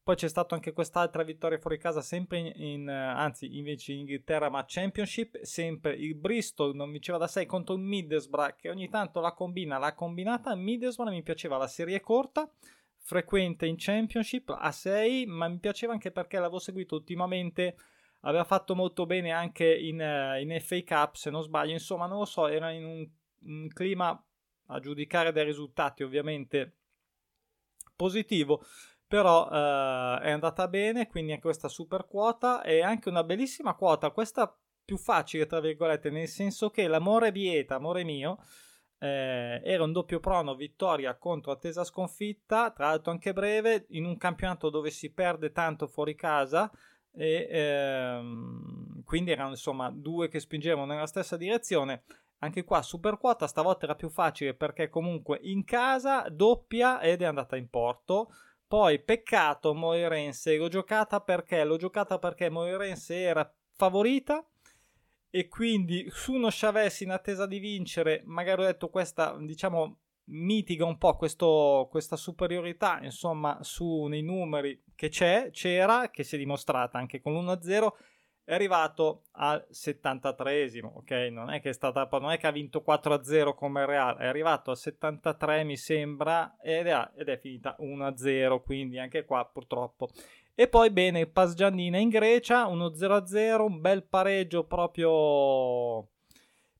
Poi 0.08 0.16
c'è 0.16 0.28
stata 0.28 0.54
anche 0.54 0.72
quest'altra 0.72 1.22
vittoria 1.22 1.58
fuori 1.58 1.76
casa, 1.76 2.00
sempre 2.00 2.38
in, 2.38 2.52
in 2.56 2.88
anzi 2.88 3.58
invece 3.58 3.92
in 3.92 3.98
Inghilterra, 3.98 4.48
ma 4.48 4.64
Championship, 4.66 5.42
sempre 5.42 5.94
il 5.94 6.14
Bristol 6.14 6.74
non 6.74 6.90
vinceva 6.90 7.18
da 7.18 7.26
6 7.26 7.44
contro 7.44 7.74
il 7.74 7.82
Middlesbrough 7.82 8.56
che 8.56 8.70
ogni 8.70 8.88
tanto 8.88 9.20
la 9.20 9.34
combina, 9.34 9.76
l'ha 9.76 9.92
combinata, 9.92 10.54
Middlesbrough 10.54 11.10
mi 11.10 11.22
piaceva 11.22 11.58
la 11.58 11.66
serie 11.66 12.00
corta, 12.00 12.50
frequente 13.00 13.66
in 13.66 13.74
Championship 13.76 14.48
a 14.48 14.72
6, 14.72 15.26
ma 15.26 15.46
mi 15.48 15.58
piaceva 15.58 15.92
anche 15.92 16.10
perché 16.10 16.38
l'avevo 16.38 16.58
seguito 16.58 16.94
ultimamente. 16.94 17.76
Aveva 18.22 18.44
fatto 18.44 18.74
molto 18.74 19.06
bene 19.06 19.30
anche 19.30 19.72
in, 19.72 20.00
uh, 20.00 20.40
in 20.40 20.58
FA 20.60 20.82
Cup, 20.84 21.14
se 21.14 21.30
non 21.30 21.42
sbaglio, 21.42 21.72
insomma, 21.72 22.06
non 22.06 22.18
lo 22.18 22.24
so, 22.24 22.48
era 22.48 22.70
in 22.70 22.84
un, 22.84 23.08
un 23.42 23.68
clima 23.68 24.20
a 24.68 24.80
giudicare 24.80 25.32
dai 25.32 25.44
risultati 25.44 26.02
ovviamente 26.02 26.76
positivo, 27.94 28.64
però 29.06 29.46
uh, 29.46 30.20
è 30.20 30.30
andata 30.30 30.68
bene, 30.68 31.08
quindi 31.08 31.32
anche 31.32 31.42
questa 31.42 31.68
super 31.68 32.06
quota 32.06 32.62
e 32.62 32.82
anche 32.82 33.08
una 33.08 33.24
bellissima 33.24 33.74
quota, 33.74 34.10
questa 34.10 34.56
più 34.84 34.96
facile 34.96 35.46
tra 35.46 35.60
virgolette, 35.60 36.10
nel 36.10 36.28
senso 36.28 36.70
che 36.70 36.86
l'amore 36.86 37.30
vieta, 37.32 37.74
amore 37.74 38.04
mio, 38.04 38.38
eh, 38.98 39.60
era 39.62 39.84
un 39.84 39.92
doppio 39.92 40.20
prono 40.20 40.54
vittoria 40.54 41.16
contro 41.16 41.52
attesa 41.52 41.84
sconfitta, 41.84 42.70
tra 42.70 42.88
l'altro 42.88 43.12
anche 43.12 43.32
breve, 43.32 43.86
in 43.90 44.04
un 44.04 44.16
campionato 44.16 44.70
dove 44.70 44.90
si 44.90 45.12
perde 45.12 45.52
tanto 45.52 45.86
fuori 45.86 46.14
casa 46.14 46.70
e 47.12 47.48
ehm, 47.50 49.02
quindi 49.04 49.30
erano 49.30 49.50
insomma 49.50 49.90
due 49.90 50.28
che 50.28 50.40
spingevano 50.40 50.92
nella 50.92 51.06
stessa 51.06 51.36
direzione. 51.36 52.04
Anche 52.40 52.64
qua 52.64 52.82
super 52.82 53.18
quota, 53.18 53.46
stavolta 53.46 53.84
era 53.84 53.94
più 53.94 54.08
facile 54.08 54.54
perché 54.54 54.88
comunque 54.88 55.38
in 55.42 55.64
casa 55.64 56.26
doppia 56.30 57.00
ed 57.00 57.22
è 57.22 57.24
andata 57.24 57.56
in 57.56 57.68
porto. 57.68 58.32
Poi 58.66 59.02
peccato 59.02 59.74
Moirense, 59.74 60.56
l'ho 60.56 60.68
giocata 60.68 61.20
perché? 61.20 61.64
L'ho 61.64 61.76
giocata 61.76 62.18
perché 62.18 62.50
Moirense 62.50 63.16
era 63.20 63.50
favorita 63.72 64.46
e 65.30 65.48
quindi 65.48 66.06
su 66.10 66.34
uno 66.34 66.48
Chavez 66.50 67.00
in 67.00 67.10
attesa 67.10 67.46
di 67.46 67.58
vincere, 67.58 68.22
magari 68.24 68.62
ho 68.62 68.66
detto 68.66 68.88
questa, 68.88 69.36
diciamo, 69.38 69.98
mitiga 70.30 70.84
un 70.84 70.98
po' 70.98 71.16
questo, 71.16 71.86
questa 71.90 72.16
superiorità, 72.16 73.00
insomma, 73.02 73.58
su 73.62 74.04
nei 74.04 74.22
numeri 74.22 74.82
che 74.94 75.08
c'è, 75.08 75.50
c'era, 75.50 76.10
che 76.10 76.24
si 76.24 76.34
è 76.34 76.38
dimostrata 76.38 76.98
anche 76.98 77.20
con 77.20 77.34
l'1-0, 77.34 77.88
è 78.48 78.54
arrivato 78.54 79.24
al 79.32 79.66
73esimo, 79.70 80.86
ok? 80.94 81.10
Non 81.30 81.50
è 81.50 81.60
che 81.60 81.68
è 81.68 81.72
stata, 81.74 82.08
non 82.12 82.30
è 82.30 82.38
che 82.38 82.46
ha 82.46 82.50
vinto 82.50 82.82
4-0 82.86 83.54
come 83.54 83.84
Real, 83.84 84.16
è 84.16 84.26
arrivato 84.26 84.70
al 84.70 84.78
73 84.78 85.64
mi 85.64 85.76
sembra 85.76 86.56
ed 86.62 86.86
è, 86.86 87.10
ed 87.14 87.28
è 87.28 87.38
finita 87.38 87.76
1-0, 87.78 88.62
quindi 88.62 88.98
anche 88.98 89.26
qua 89.26 89.44
purtroppo 89.44 90.08
e 90.54 90.66
poi 90.66 90.90
bene, 90.90 91.26
Pas 91.26 91.52
Giannina 91.52 91.98
in 91.98 92.08
Grecia, 92.08 92.66
uno 92.66 92.88
0-0, 92.88 93.60
un 93.60 93.80
bel 93.82 94.02
pareggio 94.04 94.64
proprio 94.64 96.08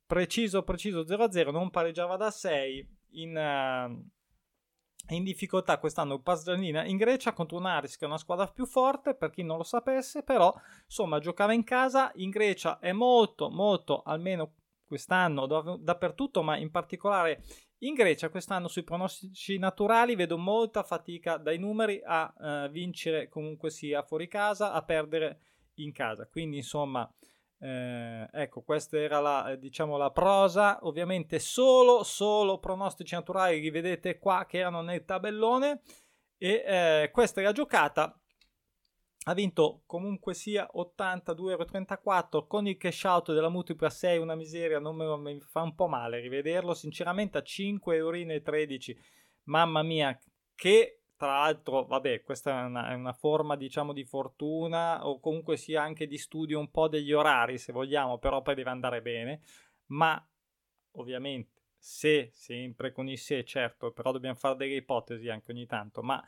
preciso, 0.06 0.62
preciso 0.62 1.02
0-0, 1.02 1.50
non 1.50 1.68
pareggiava 1.68 2.16
da 2.16 2.30
6 2.30 2.96
in, 3.10 3.36
uh, 3.36 4.10
in 5.14 5.24
difficoltà 5.24 5.78
quest'anno 5.78 6.20
Pas 6.20 6.44
Giannina 6.44 6.84
in 6.84 6.96
Grecia 6.96 7.32
contro 7.32 7.56
un 7.56 7.66
Aris 7.66 7.96
che 7.96 8.04
è 8.04 8.08
una 8.08 8.18
squadra 8.18 8.46
più 8.46 8.66
forte, 8.66 9.14
per 9.14 9.30
chi 9.30 9.42
non 9.42 9.56
lo 9.56 9.62
sapesse, 9.62 10.22
però 10.22 10.54
insomma 10.84 11.18
giocava 11.18 11.52
in 11.52 11.64
casa, 11.64 12.10
in 12.16 12.30
Grecia 12.30 12.78
è 12.78 12.92
molto, 12.92 13.50
molto, 13.50 14.02
almeno 14.02 14.54
quest'anno 14.86 15.46
dappertutto, 15.78 16.42
ma 16.42 16.56
in 16.56 16.70
particolare 16.70 17.42
in 17.82 17.94
Grecia 17.94 18.28
quest'anno 18.28 18.66
sui 18.66 18.82
pronostici 18.82 19.58
naturali 19.58 20.16
vedo 20.16 20.36
molta 20.36 20.82
fatica 20.82 21.36
dai 21.36 21.58
numeri 21.58 22.00
a 22.04 22.32
uh, 22.36 22.70
vincere 22.70 23.28
comunque 23.28 23.70
sia 23.70 24.02
fuori 24.02 24.26
casa, 24.26 24.72
a 24.72 24.82
perdere 24.82 25.40
in 25.74 25.92
casa. 25.92 26.26
Quindi 26.26 26.56
insomma, 26.56 27.08
eh, 27.60 28.28
ecco, 28.32 28.62
questa 28.62 28.98
era 28.98 29.20
la, 29.20 29.50
eh, 29.50 29.58
diciamo, 29.58 29.96
la 29.96 30.10
prosa. 30.10 30.78
Ovviamente 30.82 31.38
solo, 31.38 32.02
solo 32.04 32.58
pronostici 32.58 33.14
naturali 33.14 33.60
li 33.60 33.70
vedete 33.70 34.18
qua 34.18 34.46
che 34.46 34.58
erano 34.58 34.82
nel 34.82 35.04
tabellone. 35.04 35.82
E 36.36 36.64
eh, 36.66 37.10
questa 37.12 37.40
è 37.40 37.44
la 37.44 37.52
giocata 37.52 38.16
ha 39.28 39.34
vinto 39.34 39.82
comunque 39.84 40.32
sia 40.32 40.68
82,34€ 40.74 42.46
con 42.46 42.66
il 42.66 42.76
cash 42.78 43.02
out 43.04 43.32
della 43.32 43.50
multipla 43.50 43.90
6 43.90 44.18
una 44.18 44.34
miseria 44.34 44.78
non 44.78 44.96
me, 44.96 45.16
mi 45.18 45.40
fa 45.40 45.62
un 45.62 45.74
po' 45.74 45.86
male 45.86 46.20
rivederlo 46.20 46.72
sinceramente 46.72 47.36
a 47.36 47.42
5,13€ 47.42 48.96
mamma 49.44 49.82
mia 49.82 50.18
che 50.54 50.97
tra 51.18 51.40
l'altro 51.40 51.84
vabbè 51.84 52.22
questa 52.22 52.62
è 52.62 52.64
una, 52.64 52.90
è 52.90 52.94
una, 52.94 53.12
forma 53.12 53.56
diciamo 53.56 53.92
di 53.92 54.04
fortuna 54.04 55.06
o 55.06 55.20
comunque 55.20 55.56
sia 55.56 55.82
anche 55.82 56.06
di 56.06 56.16
studio 56.16 56.58
un 56.58 56.70
po' 56.70 56.88
degli 56.88 57.12
orari 57.12 57.58
se 57.58 57.72
vogliamo 57.72 58.18
però 58.18 58.40
poi 58.40 58.54
deve 58.54 58.70
andare 58.70 59.02
bene 59.02 59.42
ma 59.86 60.26
ovviamente 60.92 61.64
se 61.76 62.30
sempre 62.32 62.92
con 62.92 63.08
i 63.08 63.16
se 63.16 63.44
certo 63.44 63.92
però 63.92 64.12
dobbiamo 64.12 64.36
fare 64.36 64.56
delle 64.56 64.76
ipotesi 64.76 65.28
anche 65.28 65.50
ogni 65.50 65.66
tanto 65.66 66.02
ma 66.02 66.24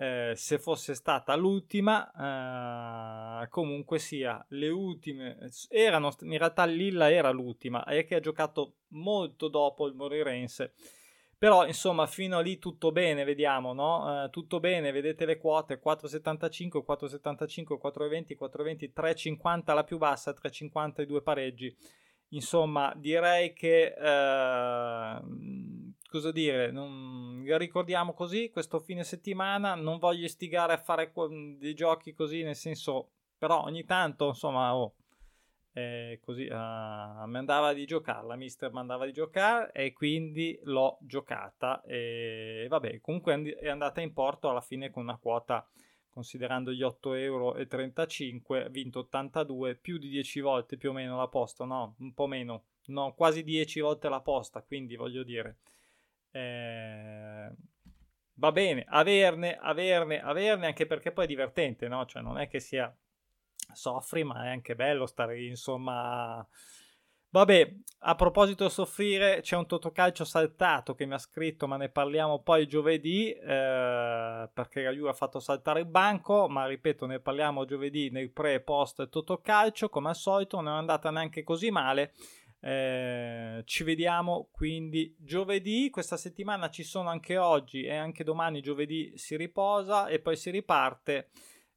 eh, 0.00 0.32
se 0.34 0.58
fosse 0.58 0.94
stata 0.94 1.36
l'ultima, 1.36 3.42
eh, 3.42 3.48
comunque 3.50 3.98
sia, 3.98 4.42
le 4.48 4.70
ultime 4.70 5.50
erano, 5.68 6.10
in 6.20 6.38
realtà 6.38 6.64
Lilla 6.64 7.12
era 7.12 7.28
l'ultima 7.28 7.84
e 7.84 8.04
che 8.04 8.14
ha 8.14 8.20
giocato 8.20 8.76
molto 8.92 9.48
dopo 9.48 9.86
il 9.86 9.94
Morirense. 9.94 10.72
Però 11.40 11.66
insomma 11.66 12.06
fino 12.06 12.36
a 12.36 12.42
lì 12.42 12.58
tutto 12.58 12.92
bene, 12.92 13.24
vediamo, 13.24 13.72
no? 13.72 14.24
Eh, 14.24 14.28
tutto 14.28 14.60
bene, 14.60 14.92
vedete 14.92 15.24
le 15.24 15.38
quote 15.38 15.80
4,75, 15.82 16.84
4,75, 16.86 17.78
4,20, 17.82 18.36
4,20, 18.38 18.92
3,50 18.94 19.74
la 19.74 19.82
più 19.82 19.96
bassa, 19.96 20.32
3,50 20.32 21.00
i 21.00 21.06
due 21.06 21.22
pareggi. 21.22 21.74
Insomma, 22.32 22.92
direi 22.94 23.54
che 23.54 23.94
eh, 23.96 25.20
cosa 26.10 26.30
dire, 26.30 26.70
non, 26.72 27.42
ricordiamo 27.56 28.12
così 28.12 28.50
questo 28.50 28.78
fine 28.78 29.02
settimana, 29.02 29.74
non 29.74 29.96
voglio 29.96 30.26
istigare 30.26 30.74
a 30.74 30.82
fare 30.82 31.10
dei 31.58 31.72
giochi 31.72 32.12
così, 32.12 32.42
nel 32.42 32.54
senso, 32.54 33.12
però 33.38 33.62
ogni 33.62 33.86
tanto, 33.86 34.26
insomma, 34.26 34.76
oh, 34.76 34.96
eh, 35.72 36.18
così 36.22 36.46
uh, 36.46 36.52
andava 36.52 37.72
di 37.72 37.84
giocarla, 37.84 38.36
mister 38.36 38.72
mandava 38.72 39.06
di 39.06 39.12
giocare 39.12 39.70
e 39.72 39.92
quindi 39.92 40.58
l'ho 40.64 40.98
giocata 41.00 41.82
e 41.82 42.66
vabbè, 42.68 43.00
comunque 43.00 43.56
è 43.56 43.68
andata 43.68 44.00
in 44.00 44.12
porto 44.12 44.48
alla 44.48 44.60
fine 44.60 44.90
con 44.90 45.02
una 45.02 45.16
quota 45.16 45.66
considerando 46.10 46.72
gli 46.72 46.82
8,35 46.82 47.20
euro, 47.20 48.68
vinto 48.70 48.98
82, 49.00 49.76
più 49.76 49.96
di 49.96 50.08
10 50.08 50.40
volte 50.40 50.76
più 50.76 50.90
o 50.90 50.92
meno 50.92 51.16
la 51.16 51.28
posta, 51.28 51.64
no, 51.64 51.94
un 52.00 52.12
po' 52.14 52.26
meno, 52.26 52.64
no, 52.86 53.14
quasi 53.14 53.44
10 53.44 53.80
volte 53.80 54.08
la 54.08 54.20
posta, 54.20 54.60
quindi 54.62 54.96
voglio 54.96 55.22
dire 55.22 55.58
eh, 56.32 57.50
va 58.34 58.52
bene 58.52 58.84
averne, 58.88 59.56
averne, 59.56 60.20
averne, 60.20 60.66
anche 60.66 60.86
perché 60.86 61.12
poi 61.12 61.24
è 61.24 61.28
divertente, 61.28 61.88
no? 61.88 62.06
Cioè 62.06 62.22
non 62.22 62.38
è 62.38 62.48
che 62.48 62.60
sia 62.60 62.94
soffri, 63.74 64.24
ma 64.24 64.44
è 64.44 64.48
anche 64.48 64.74
bello 64.74 65.06
stare 65.06 65.42
insomma... 65.44 66.46
Vabbè, 67.32 67.74
a 68.00 68.16
proposito 68.16 68.64
di 68.64 68.70
soffrire, 68.70 69.40
c'è 69.40 69.54
un 69.54 69.66
totocalcio 69.66 70.24
saltato 70.24 70.96
che 70.96 71.06
mi 71.06 71.14
ha 71.14 71.18
scritto, 71.18 71.68
ma 71.68 71.76
ne 71.76 71.88
parliamo 71.88 72.42
poi 72.42 72.66
giovedì, 72.66 73.30
eh, 73.30 74.50
perché 74.52 74.82
la 74.82 74.90
Juve 74.90 75.10
ha 75.10 75.12
fatto 75.12 75.38
saltare 75.38 75.78
il 75.78 75.86
banco, 75.86 76.48
ma 76.48 76.66
ripeto, 76.66 77.06
ne 77.06 77.20
parliamo 77.20 77.64
giovedì 77.64 78.10
nel 78.10 78.32
pre 78.32 78.54
e 78.54 78.60
post 78.60 79.08
totocalcio, 79.08 79.88
come 79.88 80.08
al 80.08 80.16
solito, 80.16 80.60
non 80.60 80.74
è 80.74 80.78
andata 80.78 81.10
neanche 81.12 81.44
così 81.44 81.70
male. 81.70 82.14
Eh, 82.62 83.62
ci 83.64 83.84
vediamo 83.84 84.48
quindi 84.50 85.14
giovedì. 85.18 85.88
Questa 85.88 86.16
settimana 86.16 86.68
ci 86.68 86.82
sono 86.82 87.10
anche 87.10 87.38
oggi 87.38 87.84
e 87.84 87.94
anche 87.94 88.24
domani. 88.24 88.60
Giovedì 88.60 89.12
si 89.16 89.36
riposa 89.36 90.08
e 90.08 90.18
poi 90.18 90.36
si 90.36 90.50
riparte. 90.50 91.30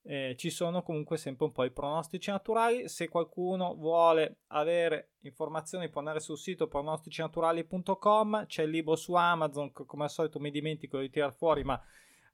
Eh, 0.05 0.35
ci 0.37 0.49
sono 0.49 0.83
comunque 0.83 1.17
sempre 1.17 1.45
un 1.45 1.51
po' 1.53 1.63
i 1.63 1.71
pronostici 1.71 2.29
naturali. 2.29 2.89
Se 2.89 3.07
qualcuno 3.07 3.75
vuole 3.75 4.41
avere 4.47 5.13
informazioni, 5.21 5.89
può 5.89 6.01
andare 6.01 6.19
sul 6.19 6.37
sito 6.37 6.67
pronosticinaturali.com. 6.67 8.45
C'è 8.45 8.63
il 8.63 8.69
libro 8.69 8.95
su 8.95 9.13
Amazon. 9.13 9.71
Come 9.71 10.03
al 10.03 10.09
solito, 10.09 10.39
mi 10.39 10.51
dimentico 10.51 10.99
di 10.99 11.09
tirar 11.09 11.33
fuori, 11.33 11.63
ma 11.63 11.81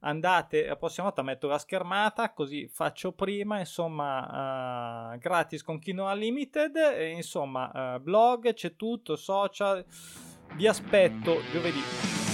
andate 0.01 0.65
la 0.65 0.77
prossima 0.77 1.08
volta 1.08 1.21
metto 1.21 1.47
la 1.47 1.58
schermata 1.58 2.32
così 2.32 2.67
faccio 2.67 3.12
prima 3.12 3.60
insomma 3.60 5.12
uh, 5.13 5.17
gratis 5.17 5.62
con 5.62 5.79
Kino 5.79 6.10
Unlimited 6.10 6.75
e, 6.77 7.10
insomma 7.10 7.95
uh, 7.95 8.01
blog 8.01 8.53
c'è 8.53 8.75
tutto 8.77 9.17
social 9.17 9.84
vi 10.55 10.67
aspetto 10.67 11.41
giovedì 11.51 12.29